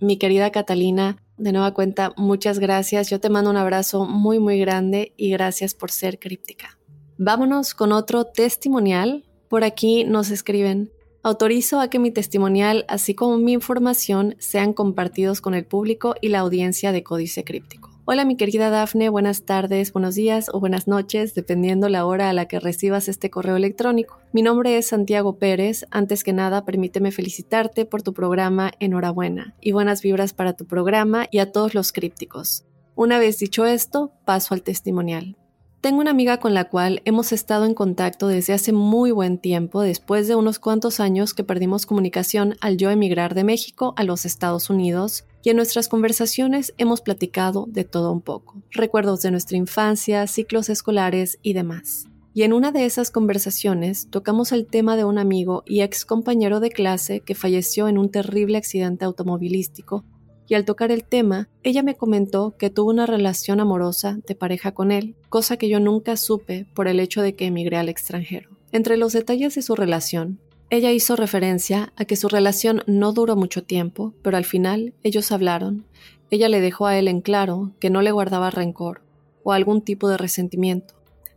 Mi 0.00 0.18
querida 0.18 0.50
Catalina, 0.50 1.16
de 1.38 1.52
nueva 1.52 1.72
cuenta, 1.72 2.12
muchas 2.16 2.58
gracias. 2.58 3.08
Yo 3.08 3.20
te 3.20 3.30
mando 3.30 3.50
un 3.50 3.56
abrazo 3.56 4.04
muy, 4.04 4.38
muy 4.38 4.58
grande 4.58 5.14
y 5.16 5.30
gracias 5.30 5.74
por 5.74 5.90
ser 5.90 6.18
críptica. 6.18 6.78
Vámonos 7.16 7.74
con 7.74 7.92
otro 7.92 8.24
testimonial. 8.24 9.24
Por 9.48 9.64
aquí 9.64 10.04
nos 10.04 10.30
escriben, 10.30 10.90
autorizo 11.22 11.80
a 11.80 11.88
que 11.88 11.98
mi 11.98 12.10
testimonial, 12.10 12.84
así 12.88 13.14
como 13.14 13.38
mi 13.38 13.52
información, 13.52 14.36
sean 14.38 14.72
compartidos 14.72 15.40
con 15.40 15.54
el 15.54 15.64
público 15.64 16.16
y 16.20 16.28
la 16.28 16.40
audiencia 16.40 16.92
de 16.92 17.02
Códice 17.02 17.44
Críptico. 17.44 17.93
Hola 18.06 18.26
mi 18.26 18.36
querida 18.36 18.68
Dafne, 18.68 19.08
buenas 19.08 19.44
tardes, 19.44 19.90
buenos 19.90 20.14
días 20.14 20.50
o 20.52 20.60
buenas 20.60 20.86
noches, 20.86 21.34
dependiendo 21.34 21.88
la 21.88 22.04
hora 22.04 22.28
a 22.28 22.34
la 22.34 22.44
que 22.44 22.60
recibas 22.60 23.08
este 23.08 23.30
correo 23.30 23.56
electrónico. 23.56 24.18
Mi 24.30 24.42
nombre 24.42 24.76
es 24.76 24.88
Santiago 24.88 25.38
Pérez. 25.38 25.86
Antes 25.90 26.22
que 26.22 26.34
nada, 26.34 26.66
permíteme 26.66 27.12
felicitarte 27.12 27.86
por 27.86 28.02
tu 28.02 28.12
programa 28.12 28.72
Enhorabuena 28.78 29.54
y 29.58 29.72
buenas 29.72 30.02
vibras 30.02 30.34
para 30.34 30.52
tu 30.52 30.66
programa 30.66 31.28
y 31.30 31.38
a 31.38 31.50
todos 31.50 31.74
los 31.74 31.92
crípticos. 31.92 32.66
Una 32.94 33.18
vez 33.18 33.38
dicho 33.38 33.64
esto, 33.64 34.12
paso 34.26 34.52
al 34.52 34.60
testimonial. 34.60 35.38
Tengo 35.80 36.02
una 36.02 36.10
amiga 36.10 36.36
con 36.40 36.52
la 36.52 36.64
cual 36.64 37.00
hemos 37.06 37.32
estado 37.32 37.64
en 37.64 37.72
contacto 37.72 38.28
desde 38.28 38.52
hace 38.52 38.74
muy 38.74 39.12
buen 39.12 39.38
tiempo, 39.38 39.80
después 39.80 40.28
de 40.28 40.34
unos 40.34 40.58
cuantos 40.58 41.00
años 41.00 41.32
que 41.32 41.42
perdimos 41.42 41.86
comunicación 41.86 42.56
al 42.60 42.76
yo 42.76 42.90
emigrar 42.90 43.34
de 43.34 43.44
México 43.44 43.94
a 43.96 44.04
los 44.04 44.26
Estados 44.26 44.68
Unidos, 44.68 45.24
y 45.44 45.50
en 45.50 45.56
nuestras 45.56 45.88
conversaciones 45.88 46.72
hemos 46.78 47.02
platicado 47.02 47.66
de 47.68 47.84
todo 47.84 48.10
un 48.10 48.22
poco, 48.22 48.62
recuerdos 48.70 49.20
de 49.20 49.30
nuestra 49.30 49.58
infancia, 49.58 50.26
ciclos 50.26 50.70
escolares 50.70 51.38
y 51.42 51.52
demás. 51.52 52.06
Y 52.32 52.42
en 52.42 52.54
una 52.54 52.72
de 52.72 52.86
esas 52.86 53.10
conversaciones 53.10 54.08
tocamos 54.10 54.52
el 54.52 54.66
tema 54.66 54.96
de 54.96 55.04
un 55.04 55.18
amigo 55.18 55.62
y 55.66 55.82
ex 55.82 56.06
compañero 56.06 56.60
de 56.60 56.70
clase 56.70 57.20
que 57.20 57.34
falleció 57.34 57.88
en 57.88 57.98
un 57.98 58.10
terrible 58.10 58.56
accidente 58.56 59.04
automovilístico 59.04 60.04
y 60.48 60.54
al 60.54 60.64
tocar 60.64 60.90
el 60.90 61.04
tema, 61.04 61.48
ella 61.62 61.82
me 61.82 61.94
comentó 61.94 62.56
que 62.58 62.70
tuvo 62.70 62.90
una 62.90 63.06
relación 63.06 63.60
amorosa 63.60 64.18
de 64.26 64.34
pareja 64.34 64.72
con 64.72 64.92
él, 64.92 65.14
cosa 65.28 65.58
que 65.58 65.68
yo 65.68 65.78
nunca 65.78 66.16
supe 66.16 66.66
por 66.74 66.88
el 66.88 67.00
hecho 67.00 67.20
de 67.20 67.34
que 67.34 67.46
emigré 67.46 67.76
al 67.76 67.90
extranjero. 67.90 68.50
Entre 68.72 68.96
los 68.96 69.12
detalles 69.12 69.54
de 69.54 69.62
su 69.62 69.76
relación, 69.76 70.40
ella 70.74 70.92
hizo 70.92 71.16
referencia 71.16 71.92
a 71.96 72.04
que 72.04 72.16
su 72.16 72.28
relación 72.28 72.82
no 72.86 73.12
duró 73.12 73.36
mucho 73.36 73.64
tiempo, 73.64 74.14
pero 74.22 74.36
al 74.36 74.44
final 74.44 74.94
ellos 75.02 75.32
hablaron. 75.32 75.86
Ella 76.30 76.48
le 76.48 76.60
dejó 76.60 76.86
a 76.86 76.98
él 76.98 77.08
en 77.08 77.20
claro 77.20 77.72
que 77.80 77.90
no 77.90 78.02
le 78.02 78.12
guardaba 78.12 78.50
rencor 78.50 79.02
o 79.42 79.52
algún 79.52 79.82
tipo 79.82 80.08
de 80.08 80.16
resentimiento. 80.16 80.94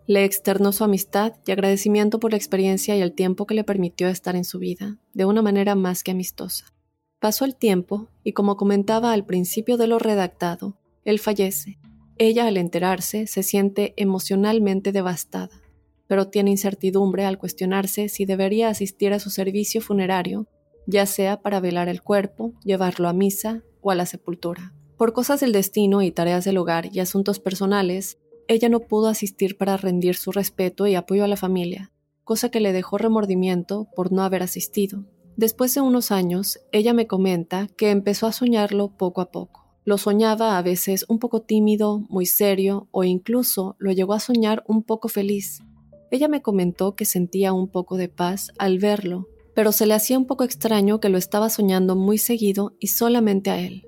Le 0.07 0.23
externó 0.23 0.71
su 0.71 0.83
amistad 0.83 1.33
y 1.45 1.51
agradecimiento 1.51 2.19
por 2.19 2.31
la 2.31 2.37
experiencia 2.37 2.95
y 2.95 3.01
el 3.01 3.13
tiempo 3.13 3.45
que 3.45 3.55
le 3.55 3.65
permitió 3.65 4.07
estar 4.07 4.35
en 4.35 4.45
su 4.45 4.59
vida, 4.59 4.97
de 5.13 5.25
una 5.25 5.41
manera 5.41 5.75
más 5.75 6.03
que 6.03 6.11
amistosa. 6.11 6.73
Pasó 7.19 7.43
el 7.45 7.55
tiempo 7.55 8.07
y 8.23 8.31
como 8.31 8.55
comentaba 8.55 9.11
al 9.11 9.25
principio 9.25 9.75
de 9.77 9.87
lo 9.87 9.99
redactado, 9.99 10.77
él 11.03 11.19
fallece. 11.19 11.79
Ella 12.17 12.47
al 12.47 12.57
enterarse 12.57 13.27
se 13.27 13.43
siente 13.43 13.93
emocionalmente 13.97 14.91
devastada, 14.91 15.61
pero 16.07 16.29
tiene 16.29 16.51
incertidumbre 16.51 17.25
al 17.25 17.37
cuestionarse 17.37 18.09
si 18.09 18.25
debería 18.25 18.69
asistir 18.69 19.13
a 19.13 19.19
su 19.19 19.29
servicio 19.29 19.81
funerario, 19.81 20.47
ya 20.85 21.05
sea 21.05 21.41
para 21.41 21.59
velar 21.59 21.89
el 21.89 22.01
cuerpo, 22.01 22.53
llevarlo 22.63 23.09
a 23.09 23.13
misa 23.13 23.63
o 23.81 23.91
a 23.91 23.95
la 23.95 24.05
sepultura. 24.05 24.73
Por 24.97 25.13
cosas 25.13 25.41
del 25.41 25.51
destino 25.51 26.01
y 26.01 26.11
tareas 26.11 26.45
del 26.45 26.57
hogar 26.57 26.89
y 26.91 26.99
asuntos 26.99 27.39
personales, 27.39 28.17
ella 28.47 28.69
no 28.69 28.79
pudo 28.79 29.07
asistir 29.07 29.57
para 29.57 29.77
rendir 29.77 30.15
su 30.15 30.31
respeto 30.31 30.87
y 30.87 30.95
apoyo 30.95 31.23
a 31.23 31.27
la 31.27 31.37
familia, 31.37 31.91
cosa 32.23 32.49
que 32.49 32.61
le 32.61 32.73
dejó 32.73 32.97
remordimiento 32.97 33.87
por 33.95 34.11
no 34.11 34.23
haber 34.23 34.41
asistido. 34.41 35.05
Después 35.35 35.75
de 35.75 35.81
unos 35.81 36.11
años, 36.11 36.59
ella 36.71 36.93
me 36.93 37.05
comenta 37.05 37.67
que 37.77 37.91
empezó 37.91 38.25
a 38.25 38.31
soñarlo 38.31 38.97
poco 38.97 39.21
a 39.21 39.29
poco. 39.29 39.67
Lo 39.83 39.97
soñaba 39.97 40.57
a 40.57 40.61
veces 40.61 41.05
un 41.07 41.19
poco 41.19 41.43
tímido, 41.43 41.99
muy 42.09 42.25
serio 42.25 42.87
o 42.91 43.03
incluso 43.03 43.75
lo 43.77 43.91
llegó 43.91 44.13
a 44.13 44.19
soñar 44.19 44.63
un 44.67 44.81
poco 44.83 45.09
feliz. 45.09 45.61
Ella 46.09 46.27
me 46.27 46.41
comentó 46.41 46.95
que 46.95 47.05
sentía 47.05 47.53
un 47.53 47.67
poco 47.67 47.97
de 47.97 48.09
paz 48.09 48.51
al 48.57 48.79
verlo, 48.79 49.27
pero 49.53 49.71
se 49.71 49.85
le 49.85 49.93
hacía 49.93 50.17
un 50.17 50.25
poco 50.25 50.43
extraño 50.43 50.99
que 50.99 51.09
lo 51.09 51.17
estaba 51.17 51.49
soñando 51.49 51.95
muy 51.95 52.17
seguido 52.17 52.75
y 52.79 52.87
solamente 52.87 53.49
a 53.49 53.59
él. 53.59 53.87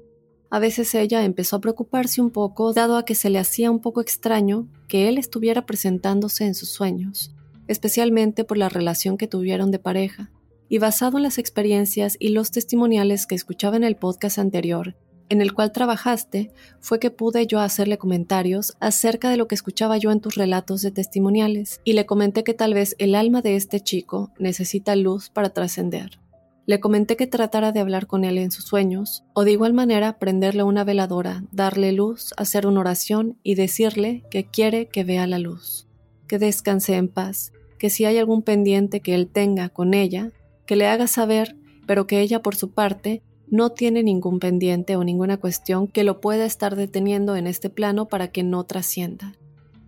A 0.50 0.60
veces 0.60 0.96
ella 0.96 1.24
empezó 1.24 1.58
a 1.58 1.62
preocuparse 1.62 2.22
un 2.22 2.32
poco 2.32 2.74
dado 2.74 2.98
a 2.98 3.06
que 3.06 3.16
se 3.16 3.30
le 3.30 3.38
hacía 3.38 3.70
un 3.70 3.80
poco 3.80 4.02
extraño 4.02 4.68
que 4.88 5.08
él 5.08 5.18
estuviera 5.18 5.66
presentándose 5.66 6.46
en 6.46 6.56
sus 6.56 6.70
sueños, 6.70 7.36
especialmente 7.68 8.44
por 8.44 8.58
la 8.58 8.68
relación 8.68 9.16
que 9.16 9.28
tuvieron 9.28 9.70
de 9.70 9.80
pareja 9.80 10.32
y 10.68 10.78
basado 10.80 11.18
en 11.18 11.24
las 11.24 11.38
experiencias 11.38 12.16
y 12.20 12.30
los 12.30 12.52
testimoniales 12.52 13.28
que 13.28 13.36
escuchaba 13.36 13.78
en 13.78 13.84
el 13.84 13.96
podcast 13.96 14.40
anterior, 14.40 14.96
en 15.30 15.42
el 15.42 15.54
cual 15.54 15.72
trabajaste, 15.72 16.52
fue 16.80 17.00
que 17.00 17.12
pude 17.12 17.48
yo 17.48 17.60
hacerle 17.60 17.98
comentarios 17.98 18.76
acerca 18.80 19.30
de 19.30 19.38
lo 19.38 19.48
que 19.48 19.56
escuchaba 19.56 19.98
yo 19.98 20.12
en 20.12 20.20
tus 20.20 20.36
relatos 20.36 20.82
de 20.82 20.92
testimoniales, 20.92 21.82
y 21.84 21.94
le 21.94 22.06
comenté 22.06 22.44
que 22.44 22.54
tal 22.54 22.74
vez 22.74 22.96
el 22.98 23.16
alma 23.16 23.42
de 23.42 23.56
este 23.56 23.80
chico 23.80 24.32
necesita 24.40 24.96
luz 24.96 25.30
para 25.30 25.52
trascender. 25.52 26.20
Le 26.66 26.80
comenté 26.80 27.16
que 27.16 27.26
tratara 27.26 27.72
de 27.72 27.80
hablar 27.80 28.06
con 28.06 28.24
él 28.24 28.38
en 28.38 28.52
sus 28.52 28.66
sueños, 28.66 29.24
o 29.34 29.44
de 29.44 29.52
igual 29.52 29.74
manera 29.74 30.20
prenderle 30.20 30.62
una 30.64 30.84
veladora, 30.84 31.44
darle 31.52 31.92
luz, 31.94 32.34
hacer 32.38 32.68
una 32.68 32.82
oración 32.82 33.40
y 33.42 33.56
decirle 33.56 34.24
que 34.30 34.46
quiere 34.46 34.88
que 34.88 35.04
vea 35.04 35.26
la 35.26 35.40
luz, 35.40 35.88
que 36.28 36.38
descanse 36.38 36.96
en 36.96 37.08
paz, 37.08 37.54
que 37.80 37.90
si 37.90 38.06
hay 38.06 38.18
algún 38.18 38.44
pendiente 38.44 39.00
que 39.00 39.16
él 39.16 39.28
tenga 39.28 39.70
con 39.70 39.96
ella, 39.96 40.32
que 40.68 40.76
le 40.76 40.86
haga 40.86 41.08
saber, 41.08 41.56
pero 41.88 42.06
que 42.06 42.20
ella 42.22 42.44
por 42.44 42.56
su 42.56 42.70
parte 42.70 43.24
no 43.52 43.72
tiene 43.72 44.04
ningún 44.04 44.40
pendiente 44.40 44.96
o 44.96 45.04
ninguna 45.04 45.38
cuestión 45.38 45.88
que 45.88 46.04
lo 46.04 46.22
pueda 46.22 46.46
estar 46.46 46.76
deteniendo 46.76 47.36
en 47.36 47.48
este 47.48 47.70
plano 47.70 48.08
para 48.08 48.30
que 48.30 48.44
no 48.44 48.64
trascienda. 48.64 49.34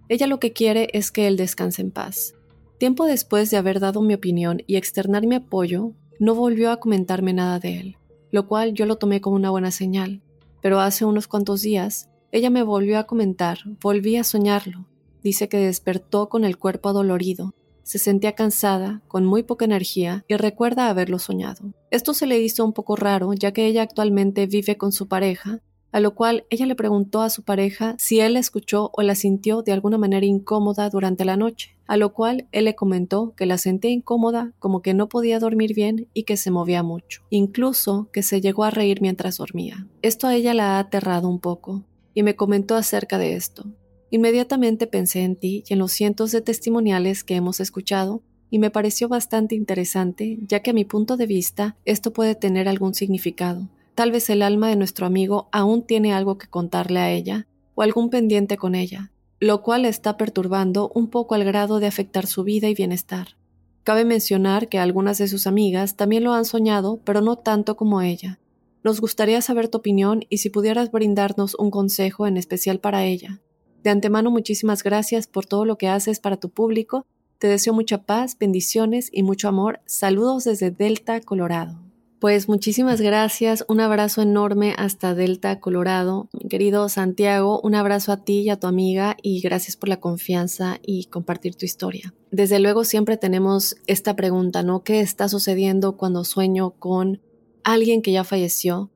Ella 0.10 0.28
lo 0.28 0.40
que 0.40 0.52
quiere 0.52 0.90
es 0.94 1.12
que 1.12 1.28
él 1.28 1.38
descanse 1.38 1.82
en 1.82 1.92
paz. 1.92 2.34
Tiempo 2.78 3.06
después 3.06 3.52
de 3.52 3.58
haber 3.58 3.80
dado 3.80 4.02
mi 4.02 4.14
opinión 4.14 4.64
y 4.66 4.76
externar 4.76 5.28
mi 5.28 5.36
apoyo, 5.36 5.94
no 6.20 6.36
volvió 6.36 6.72
a 6.72 6.78
comentarme 6.80 7.34
nada 7.34 7.60
de 7.60 7.80
él, 7.80 7.98
lo 8.32 8.48
cual 8.48 8.74
yo 8.74 8.86
lo 8.86 8.98
tomé 8.98 9.22
como 9.22 9.36
una 9.36 9.52
buena 9.52 9.72
señal. 9.72 10.22
Pero 10.62 10.80
hace 10.80 11.06
unos 11.06 11.28
cuantos 11.28 11.62
días, 11.62 12.10
ella 12.32 12.50
me 12.50 12.64
volvió 12.64 12.98
a 12.98 13.06
comentar, 13.06 13.60
volví 13.82 14.18
a 14.18 14.24
soñarlo. 14.24 14.88
Dice 15.24 15.48
que 15.50 15.58
despertó 15.58 16.30
con 16.30 16.44
el 16.44 16.58
cuerpo 16.58 16.90
adolorido 16.90 17.54
se 17.84 18.00
sentía 18.00 18.34
cansada, 18.34 19.02
con 19.08 19.26
muy 19.26 19.44
poca 19.44 19.66
energía 19.66 20.26
y 20.28 20.36
recuerda 20.36 20.90
haberlo 20.90 21.20
soñado. 21.20 21.74
Esto 21.90 22.14
se 22.14 22.28
le 22.28 22.40
hizo 22.40 22.66
un 22.66 22.74
poco 22.74 22.96
raro 22.96 23.34
ya 23.34 23.52
que 23.52 23.66
ella 23.66 23.84
actualmente 23.84 24.48
vive 24.48 24.78
con 24.78 24.92
su 24.92 25.08
pareja 25.08 25.62
a 25.92 26.00
lo 26.00 26.16
cual 26.16 26.46
ella 26.50 26.66
le 26.66 26.76
preguntó 26.76 27.22
a 27.22 27.30
su 27.30 27.44
pareja 27.44 27.96
si 27.98 28.20
él 28.20 28.34
la 28.34 28.40
escuchó 28.40 28.92
o 28.94 29.02
la 29.02 29.16
sintió 29.16 29.62
de 29.62 29.74
alguna 29.74 29.98
manera 29.98 30.26
incómoda 30.26 30.90
durante 30.90 31.26
la 31.26 31.38
noche, 31.38 31.78
a 31.88 31.98
lo 31.98 32.14
cual 32.14 32.48
él 32.52 32.66
le 32.66 32.76
comentó 32.76 33.34
que 33.36 33.46
la 33.46 33.58
sentía 33.58 33.92
incómoda, 33.92 34.54
como 34.60 34.82
que 34.82 34.94
no 34.94 35.10
podía 35.10 35.40
dormir 35.40 35.74
bien 35.74 36.08
y 36.14 36.24
que 36.24 36.38
se 36.38 36.52
movía 36.52 36.84
mucho, 36.84 37.24
incluso 37.30 38.10
que 38.14 38.24
se 38.24 38.42
llegó 38.42 38.64
a 38.64 38.72
reír 38.72 39.02
mientras 39.02 39.38
dormía. 39.38 39.88
Esto 40.02 40.28
a 40.28 40.36
ella 40.36 40.54
la 40.54 40.78
ha 40.78 40.80
aterrado 40.80 41.28
un 41.28 41.40
poco, 41.40 41.84
y 42.14 42.24
me 42.24 42.36
comentó 42.36 42.76
acerca 42.76 43.18
de 43.18 43.36
esto. 43.36 43.66
Inmediatamente 44.12 44.86
pensé 44.86 45.24
en 45.24 45.36
ti 45.36 45.64
y 45.68 45.74
en 45.74 45.80
los 45.80 45.92
cientos 45.92 46.32
de 46.32 46.42
testimoniales 46.42 47.24
que 47.24 47.36
hemos 47.36 47.60
escuchado, 47.60 48.22
y 48.52 48.60
me 48.60 48.70
pareció 48.70 49.08
bastante 49.08 49.56
interesante, 49.56 50.38
ya 50.46 50.62
que 50.62 50.70
a 50.70 50.74
mi 50.74 50.86
punto 50.86 51.18
de 51.18 51.26
vista 51.26 51.78
esto 51.86 52.14
puede 52.14 52.36
tener 52.36 52.68
algún 52.68 52.94
significado, 52.94 53.70
Tal 53.96 54.12
vez 54.12 54.30
el 54.30 54.42
alma 54.42 54.70
de 54.70 54.78
nuestro 54.78 55.06
amigo 55.06 55.50
aún 55.52 55.84
tiene 55.84 56.14
algo 56.14 56.38
que 56.38 56.48
contarle 56.48 57.00
a 57.00 57.12
ella 57.12 57.48
o 57.76 57.82
algún 57.82 58.10
pendiente 58.10 58.58
con 58.58 58.74
ella, 58.74 59.12
lo 59.40 59.62
cual 59.62 59.86
está 59.86 60.18
perturbando 60.18 60.92
un 60.96 61.10
poco 61.10 61.36
al 61.36 61.44
grado 61.44 61.80
de 61.80 61.88
afectar 61.88 62.26
su 62.26 62.44
vida 62.44 62.70
y 62.70 62.74
bienestar. 62.74 63.36
Cabe 63.84 64.06
mencionar 64.06 64.70
que 64.70 64.80
algunas 64.80 65.18
de 65.18 65.28
sus 65.28 65.46
amigas 65.46 65.98
también 65.98 66.24
lo 66.24 66.34
han 66.34 66.46
soñado, 66.46 67.00
pero 67.04 67.22
no 67.22 67.38
tanto 67.38 67.76
como 67.76 68.02
ella. 68.02 68.40
Nos 68.84 69.02
gustaría 69.02 69.42
saber 69.42 69.68
tu 69.68 69.80
opinión 69.80 70.24
y 70.30 70.38
si 70.38 70.50
pudieras 70.50 70.92
brindarnos 70.92 71.56
un 71.56 71.70
consejo 71.70 72.28
en 72.28 72.38
especial 72.38 72.80
para 72.80 73.04
ella. 73.06 73.42
De 73.84 73.90
antemano 73.90 74.32
muchísimas 74.32 74.84
gracias 74.84 75.28
por 75.28 75.46
todo 75.46 75.66
lo 75.66 75.78
que 75.78 75.88
haces 75.88 76.20
para 76.20 76.38
tu 76.38 76.50
público. 76.50 77.06
Te 77.40 77.48
deseo 77.48 77.74
mucha 77.74 78.04
paz, 78.04 78.38
bendiciones 78.40 79.10
y 79.12 79.24
mucho 79.24 79.48
amor. 79.48 79.82
Saludos 79.86 80.44
desde 80.44 80.70
Delta, 80.70 81.22
Colorado. 81.22 81.80
Pues 82.20 82.48
muchísimas 82.48 83.02
gracias, 83.02 83.66
un 83.68 83.80
abrazo 83.80 84.22
enorme 84.22 84.76
hasta 84.78 85.16
Delta, 85.16 85.60
Colorado. 85.60 86.30
Querido 86.52 86.88
Santiago, 86.88 87.60
un 87.64 87.74
abrazo 87.74 88.12
a 88.12 88.18
ti 88.18 88.42
y 88.42 88.52
a 88.52 88.60
tu 88.60 88.68
amiga 88.68 89.18
y 89.24 89.42
gracias 89.42 89.76
por 89.76 89.90
la 89.90 90.00
confianza 90.00 90.78
y 90.86 91.06
compartir 91.06 91.56
tu 91.56 91.66
historia. 91.66 92.14
Desde 92.30 92.60
luego 92.60 92.84
siempre 92.84 93.18
tenemos 93.18 93.76
esta 93.88 94.16
pregunta, 94.16 94.62
¿no? 94.62 94.84
¿Qué 94.84 95.00
está 95.00 95.30
sucediendo 95.30 95.98
cuando 95.98 96.24
sueño 96.24 96.76
con 96.78 97.22
alguien 97.64 98.04
que 98.04 98.12
ya 98.12 98.24
falleció? 98.24 98.92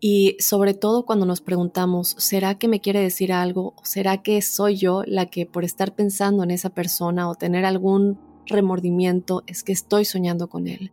Y 0.00 0.36
sobre 0.40 0.72
todo 0.72 1.04
cuando 1.04 1.26
nos 1.26 1.42
preguntamos, 1.42 2.16
¿será 2.18 2.56
que 2.56 2.68
me 2.68 2.80
quiere 2.80 3.00
decir 3.00 3.32
algo? 3.34 3.74
¿Será 3.82 4.22
que 4.22 4.40
soy 4.40 4.76
yo 4.76 5.02
la 5.06 5.26
que 5.26 5.44
por 5.44 5.62
estar 5.62 5.94
pensando 5.94 6.42
en 6.42 6.50
esa 6.50 6.70
persona 6.70 7.28
o 7.28 7.34
tener 7.34 7.66
algún 7.66 8.18
remordimiento 8.46 9.42
es 9.46 9.62
que 9.62 9.72
estoy 9.72 10.06
soñando 10.06 10.48
con 10.48 10.68
él? 10.68 10.90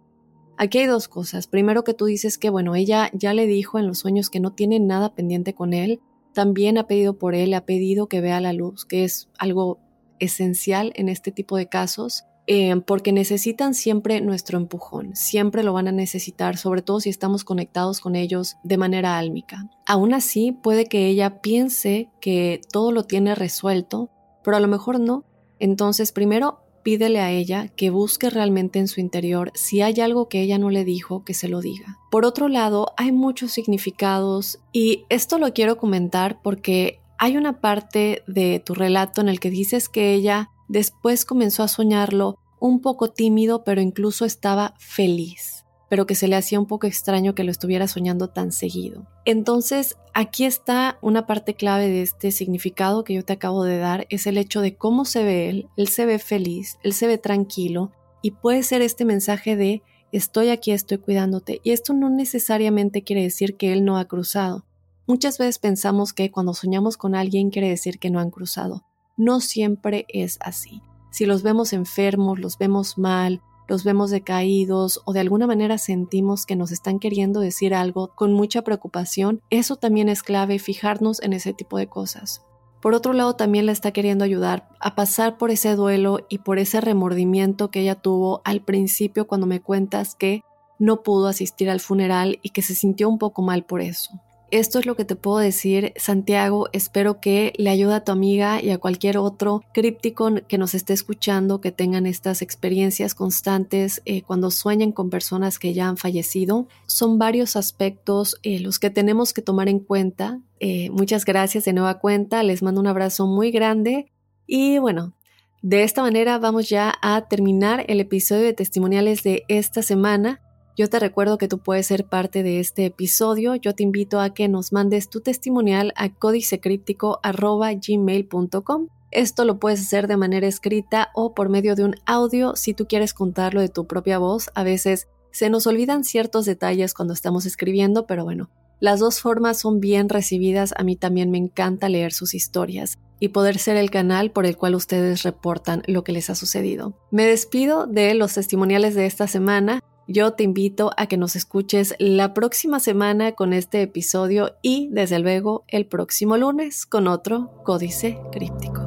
Aquí 0.58 0.80
hay 0.80 0.88
dos 0.88 1.08
cosas. 1.08 1.48
Primero 1.48 1.86
que 1.86 1.93
tú 1.93 2.06
dices 2.06 2.38
que, 2.38 2.50
bueno, 2.50 2.76
ella 2.76 3.10
ya 3.13 3.34
le 3.34 3.48
dijo 3.48 3.80
en 3.80 3.88
los 3.88 4.00
sueños 4.00 4.30
que 4.30 4.41
no 4.41 4.52
tiene 4.54 4.80
nada 4.80 5.15
pendiente 5.15 5.54
con 5.54 5.72
él. 5.72 6.02
También 6.34 6.78
ha 6.78 6.88
pedido 6.88 7.17
por 7.17 7.34
él, 7.34 7.54
ha 7.54 7.65
pedido 7.65 8.08
que 8.08 8.20
vea 8.20 8.41
la 8.41 8.54
luz, 8.54 8.84
que 8.84 9.06
es 9.06 9.30
algo 9.38 9.80
esencial 10.20 10.91
en 10.96 11.10
este 11.10 11.32
tipo 11.32 11.56
de 11.58 11.70
casos, 11.70 12.26
eh, 12.47 12.81
porque 12.86 13.12
necesitan 13.12 13.73
siempre 13.73 14.21
nuestro 14.21 14.57
empujón, 14.57 15.15
siempre 15.15 15.63
lo 15.63 15.73
van 15.73 15.89
a 15.89 15.91
necesitar, 15.91 16.57
sobre 16.57 16.81
todo 16.81 17.01
si 17.01 17.10
estamos 17.10 17.43
conectados 17.43 17.99
con 17.99 18.15
ellos 18.15 18.55
de 18.63 18.77
manera 18.77 19.17
álmica. 19.17 19.69
Aún 19.86 20.13
así, 20.13 20.53
puede 20.53 20.86
que 20.86 21.07
ella 21.07 21.41
piense 21.41 22.10
que 22.21 22.62
todo 22.71 22.93
lo 22.93 23.03
tiene 23.03 23.36
resuelto, 23.36 24.10
pero 24.43 24.55
a 24.55 24.62
lo 24.62 24.69
mejor 24.69 24.99
no. 24.99 25.25
Entonces, 25.60 26.13
primero, 26.13 26.62
pídele 26.83 27.19
a 27.19 27.31
ella 27.31 27.67
que 27.67 27.89
busque 27.89 28.29
realmente 28.29 28.79
en 28.79 28.88
su 28.88 29.01
interior 29.01 29.51
si 29.53 29.81
hay 29.81 29.99
algo 29.99 30.29
que 30.29 30.39
ella 30.39 30.57
no 30.57 30.69
le 30.69 30.86
dijo, 30.86 31.25
que 31.25 31.33
se 31.33 31.49
lo 31.49 31.60
diga. 31.60 31.97
Por 32.10 32.23
otro 32.23 32.47
lado, 32.47 32.93
hay 32.95 33.12
muchos 33.12 33.51
significados 33.51 34.60
y 34.71 35.03
esto 35.10 35.38
lo 35.38 35.51
quiero 35.51 35.77
comentar 35.77 36.41
porque 36.41 37.01
hay 37.17 37.36
una 37.36 37.60
parte 37.60 38.23
de 38.25 38.62
tu 38.65 38.73
relato 38.73 39.19
en 39.19 39.27
el 39.27 39.41
que 39.41 39.49
dices 39.49 39.89
que 39.89 40.13
ella 40.13 40.51
después 40.67 41.25
comenzó 41.25 41.63
a 41.63 41.67
soñarlo 41.67 42.39
un 42.60 42.82
poco 42.82 43.10
tímido, 43.10 43.63
pero 43.63 43.82
incluso 43.82 44.25
estaba 44.25 44.73
feliz 44.80 45.58
pero 45.89 46.06
que 46.06 46.15
se 46.15 46.27
le 46.27 46.36
hacía 46.36 46.60
un 46.60 46.65
poco 46.65 46.88
extraño 46.88 47.36
que 47.36 47.43
lo 47.43 47.51
estuviera 47.51 47.88
soñando 47.88 48.30
tan 48.30 48.51
seguido. 48.51 49.08
Entonces, 49.25 49.95
aquí 50.13 50.45
está 50.45 50.97
una 51.01 51.25
parte 51.25 51.56
clave 51.56 51.88
de 51.88 52.01
este 52.01 52.32
significado 52.32 53.03
que 53.03 53.13
yo 53.13 53.23
te 53.23 53.34
acabo 53.34 53.63
de 53.63 53.77
dar, 53.77 54.06
es 54.10 54.27
el 54.27 54.38
hecho 54.38 54.62
de 54.62 54.75
cómo 54.75 55.06
se 55.06 55.23
ve 55.23 55.49
él, 55.49 55.69
él 55.77 55.88
se 55.88 56.06
ve 56.06 56.19
feliz, 56.19 56.77
él 56.84 56.93
se 56.93 57.08
ve 57.08 57.17
tranquilo 57.17 57.91
y 58.21 58.32
puede 58.32 58.63
ser 58.63 58.82
este 58.82 59.06
mensaje 59.06 59.56
de 59.56 59.82
estoy 60.12 60.49
aquí, 60.49 60.71
estoy 60.71 60.97
cuidándote. 60.97 61.62
Y 61.63 61.71
esto 61.71 61.93
no 61.93 62.10
necesariamente 62.10 63.03
quiere 63.03 63.23
decir 63.23 63.56
que 63.56 63.71
él 63.71 63.86
no 63.86 63.97
ha 63.97 64.06
cruzado. 64.06 64.65
Muchas 65.06 65.38
veces 65.38 65.60
pensamos 65.60 66.12
que 66.12 66.32
cuando 66.32 66.53
soñamos 66.53 66.97
con 66.97 67.15
alguien 67.15 67.49
quiere 67.49 67.69
decir 67.69 67.97
que 67.97 68.10
no 68.10 68.19
han 68.19 68.30
cruzado. 68.30 68.84
No 69.17 69.41
siempre 69.41 70.06
es 70.08 70.38
así. 70.41 70.82
Si 71.10 71.25
los 71.25 71.43
vemos 71.43 71.73
enfermos, 71.73 72.39
los 72.39 72.58
vemos 72.58 72.97
mal, 72.97 73.41
los 73.67 73.84
vemos 73.84 74.12
decaídos 74.12 75.01
o 75.06 75.13
de 75.13 75.19
alguna 75.19 75.47
manera 75.47 75.77
sentimos 75.77 76.45
que 76.45 76.56
nos 76.56 76.71
están 76.71 76.99
queriendo 76.99 77.39
decir 77.39 77.73
algo 77.73 78.12
con 78.15 78.34
mucha 78.34 78.62
preocupación, 78.62 79.41
eso 79.49 79.75
también 79.75 80.10
es 80.10 80.23
clave 80.23 80.60
fijarnos 80.60 81.21
en 81.21 81.34
ese 81.34 81.53
tipo 81.53 81.77
de 81.77 81.88
cosas. 81.88 82.43
Por 82.82 82.93
otro 82.93 83.13
lado, 83.13 83.36
también 83.36 83.65
la 83.65 83.71
está 83.71 83.91
queriendo 83.91 84.23
ayudar 84.23 84.69
a 84.80 84.95
pasar 84.95 85.38
por 85.38 85.49
ese 85.49 85.75
duelo 85.75 86.19
y 86.30 86.38
por 86.39 86.60
ese 86.60 86.80
remordimiento 86.80 87.71
que 87.71 87.82
ella 87.82 87.95
tuvo 87.95 88.41
al 88.45 88.62
principio 88.62 89.27
cuando 89.27 89.47
me 89.47 89.62
cuentas 89.62 90.15
que 90.15 90.41
no 90.80 91.01
pudo 91.01 91.27
asistir 91.27 91.69
al 91.69 91.80
funeral 91.80 92.39
y 92.43 92.49
que 92.49 92.62
se 92.62 92.75
sintió 92.75 93.10
un 93.10 93.17
poco 93.17 93.41
mal 93.41 93.65
por 93.65 93.82
eso. 93.82 94.12
Esto 94.49 94.79
es 94.79 94.86
lo 94.86 94.95
que 94.95 95.03
te 95.03 95.17
puedo 95.17 95.39
decir, 95.39 95.91
Santiago. 95.97 96.69
Espero 96.71 97.19
que 97.19 97.51
le 97.57 97.69
ayude 97.69 97.95
a 97.95 98.05
tu 98.05 98.13
amiga 98.13 98.63
y 98.63 98.69
a 98.69 98.77
cualquier 98.77 99.17
otro 99.17 99.62
críptico 99.73 100.29
que 100.47 100.57
nos 100.57 100.73
esté 100.73 100.93
escuchando 100.93 101.60
que 101.60 101.73
tengan 101.73 102.05
estas 102.05 102.41
experiencias 102.41 103.13
constantes 103.13 104.01
eh, 104.05 104.21
cuando 104.21 104.49
sueñan 104.49 104.93
con 104.93 105.10
personas 105.10 105.60
que 105.60 105.73
ya 105.73 105.89
han 105.89 105.97
fallecido. 105.97 106.67
Son 106.86 107.17
varios 107.17 107.57
aspectos 107.57 108.38
eh, 108.43 108.62
los 108.62 108.79
que 108.79 108.89
tenemos 108.89 109.33
que 109.33 109.41
tomar 109.41 109.67
en 109.67 109.79
cuenta. 109.79 110.39
Eh, 110.62 110.89
muchas 110.91 111.25
gracias 111.25 111.65
de 111.65 111.73
nueva 111.73 111.99
cuenta. 111.99 112.41
Les 112.41 112.63
mando 112.63 112.79
un 112.79 112.88
abrazo 112.88 113.27
muy 113.27 113.51
grande. 113.51 114.10
Y 114.45 114.77
bueno, 114.77 115.13
de 115.62 115.83
esta 115.83 116.01
manera 116.01 116.38
vamos 116.38 116.69
ya 116.69 116.93
a 117.01 117.27
terminar 117.27 117.83
el 117.89 117.99
episodio 117.99 118.43
de 118.43 118.53
testimoniales 118.53 119.23
de 119.23 119.43
esta 119.49 119.81
semana. 119.81 120.39
Yo 120.78 120.90
te 120.90 121.00
recuerdo 121.00 121.38
que 121.40 121.48
tú 121.48 121.58
puedes 121.58 121.88
ser 121.88 122.06
parte 122.06 122.44
de 122.44 122.60
este 122.60 122.86
episodio. 122.86 123.56
Yo 123.56 123.74
te 123.74 123.82
invito 123.82 124.20
a 124.20 124.36
que 124.36 124.48
nos 124.48 124.72
mandes 124.72 125.10
tu 125.10 125.22
testimonial 125.22 125.92
a 125.96 126.10
códicecríptico.gmail.com. 126.10 128.88
Esto 129.10 129.46
lo 129.46 129.58
puedes 129.58 129.82
hacer 129.82 130.08
de 130.08 130.18
manera 130.18 130.46
escrita 130.46 131.10
o 131.16 131.34
por 131.34 131.50
medio 131.50 131.74
de 131.74 131.84
un 131.84 131.96
audio 132.06 132.56
si 132.56 132.76
tú 132.76 132.86
quieres 132.86 133.16
contarlo 133.16 133.60
de 133.60 133.70
tu 133.70 133.88
propia 133.88 134.20
voz. 134.20 134.52
A 134.54 134.62
veces 134.62 135.08
se 135.32 135.50
nos 135.50 135.66
olvidan 135.66 136.04
ciertos 136.04 136.46
detalles 136.46 136.94
cuando 136.94 137.16
estamos 137.16 137.48
escribiendo, 137.48 138.06
pero 138.06 138.24
bueno, 138.24 138.52
las 138.80 139.00
dos 139.00 139.20
formas 139.20 139.58
son 139.58 139.80
bien 139.80 140.10
recibidas. 140.10 140.76
A 140.78 140.84
mí 140.84 140.96
también 140.96 141.32
me 141.32 141.40
encanta 141.40 141.90
leer 141.90 142.13
sus 142.13 142.36
historias 142.36 143.00
y 143.20 143.30
poder 143.30 143.58
ser 143.58 143.78
el 143.78 143.90
canal 143.90 144.30
por 144.30 144.46
el 144.46 144.58
cual 144.58 144.76
ustedes 144.76 145.24
reportan 145.24 145.82
lo 145.88 146.04
que 146.04 146.12
les 146.12 146.30
ha 146.30 146.36
sucedido. 146.36 146.94
Me 147.10 147.26
despido 147.26 147.88
de 147.88 148.13
los 148.13 148.36
testimoniales 148.36 148.94
de 148.94 149.08
esta 149.08 149.26
semana. 149.26 149.82
Yo 150.08 150.32
te 150.34 150.43
invito 150.43 150.91
a 150.96 151.08
que 151.08 151.17
nos 151.17 151.36
escuches 151.36 151.93
la 152.00 152.34
próxima 152.34 152.80
semana 152.80 153.34
con 153.34 153.52
este 153.52 153.82
episodio 153.82 154.56
y 154.62 154.88
desde 154.89 155.20
luego 155.20 155.65
el 155.67 155.86
próximo 155.86 156.38
lunes 156.38 156.86
con 156.86 157.10
otro 157.10 157.52
códice 157.65 158.17
críptico. 158.32 158.87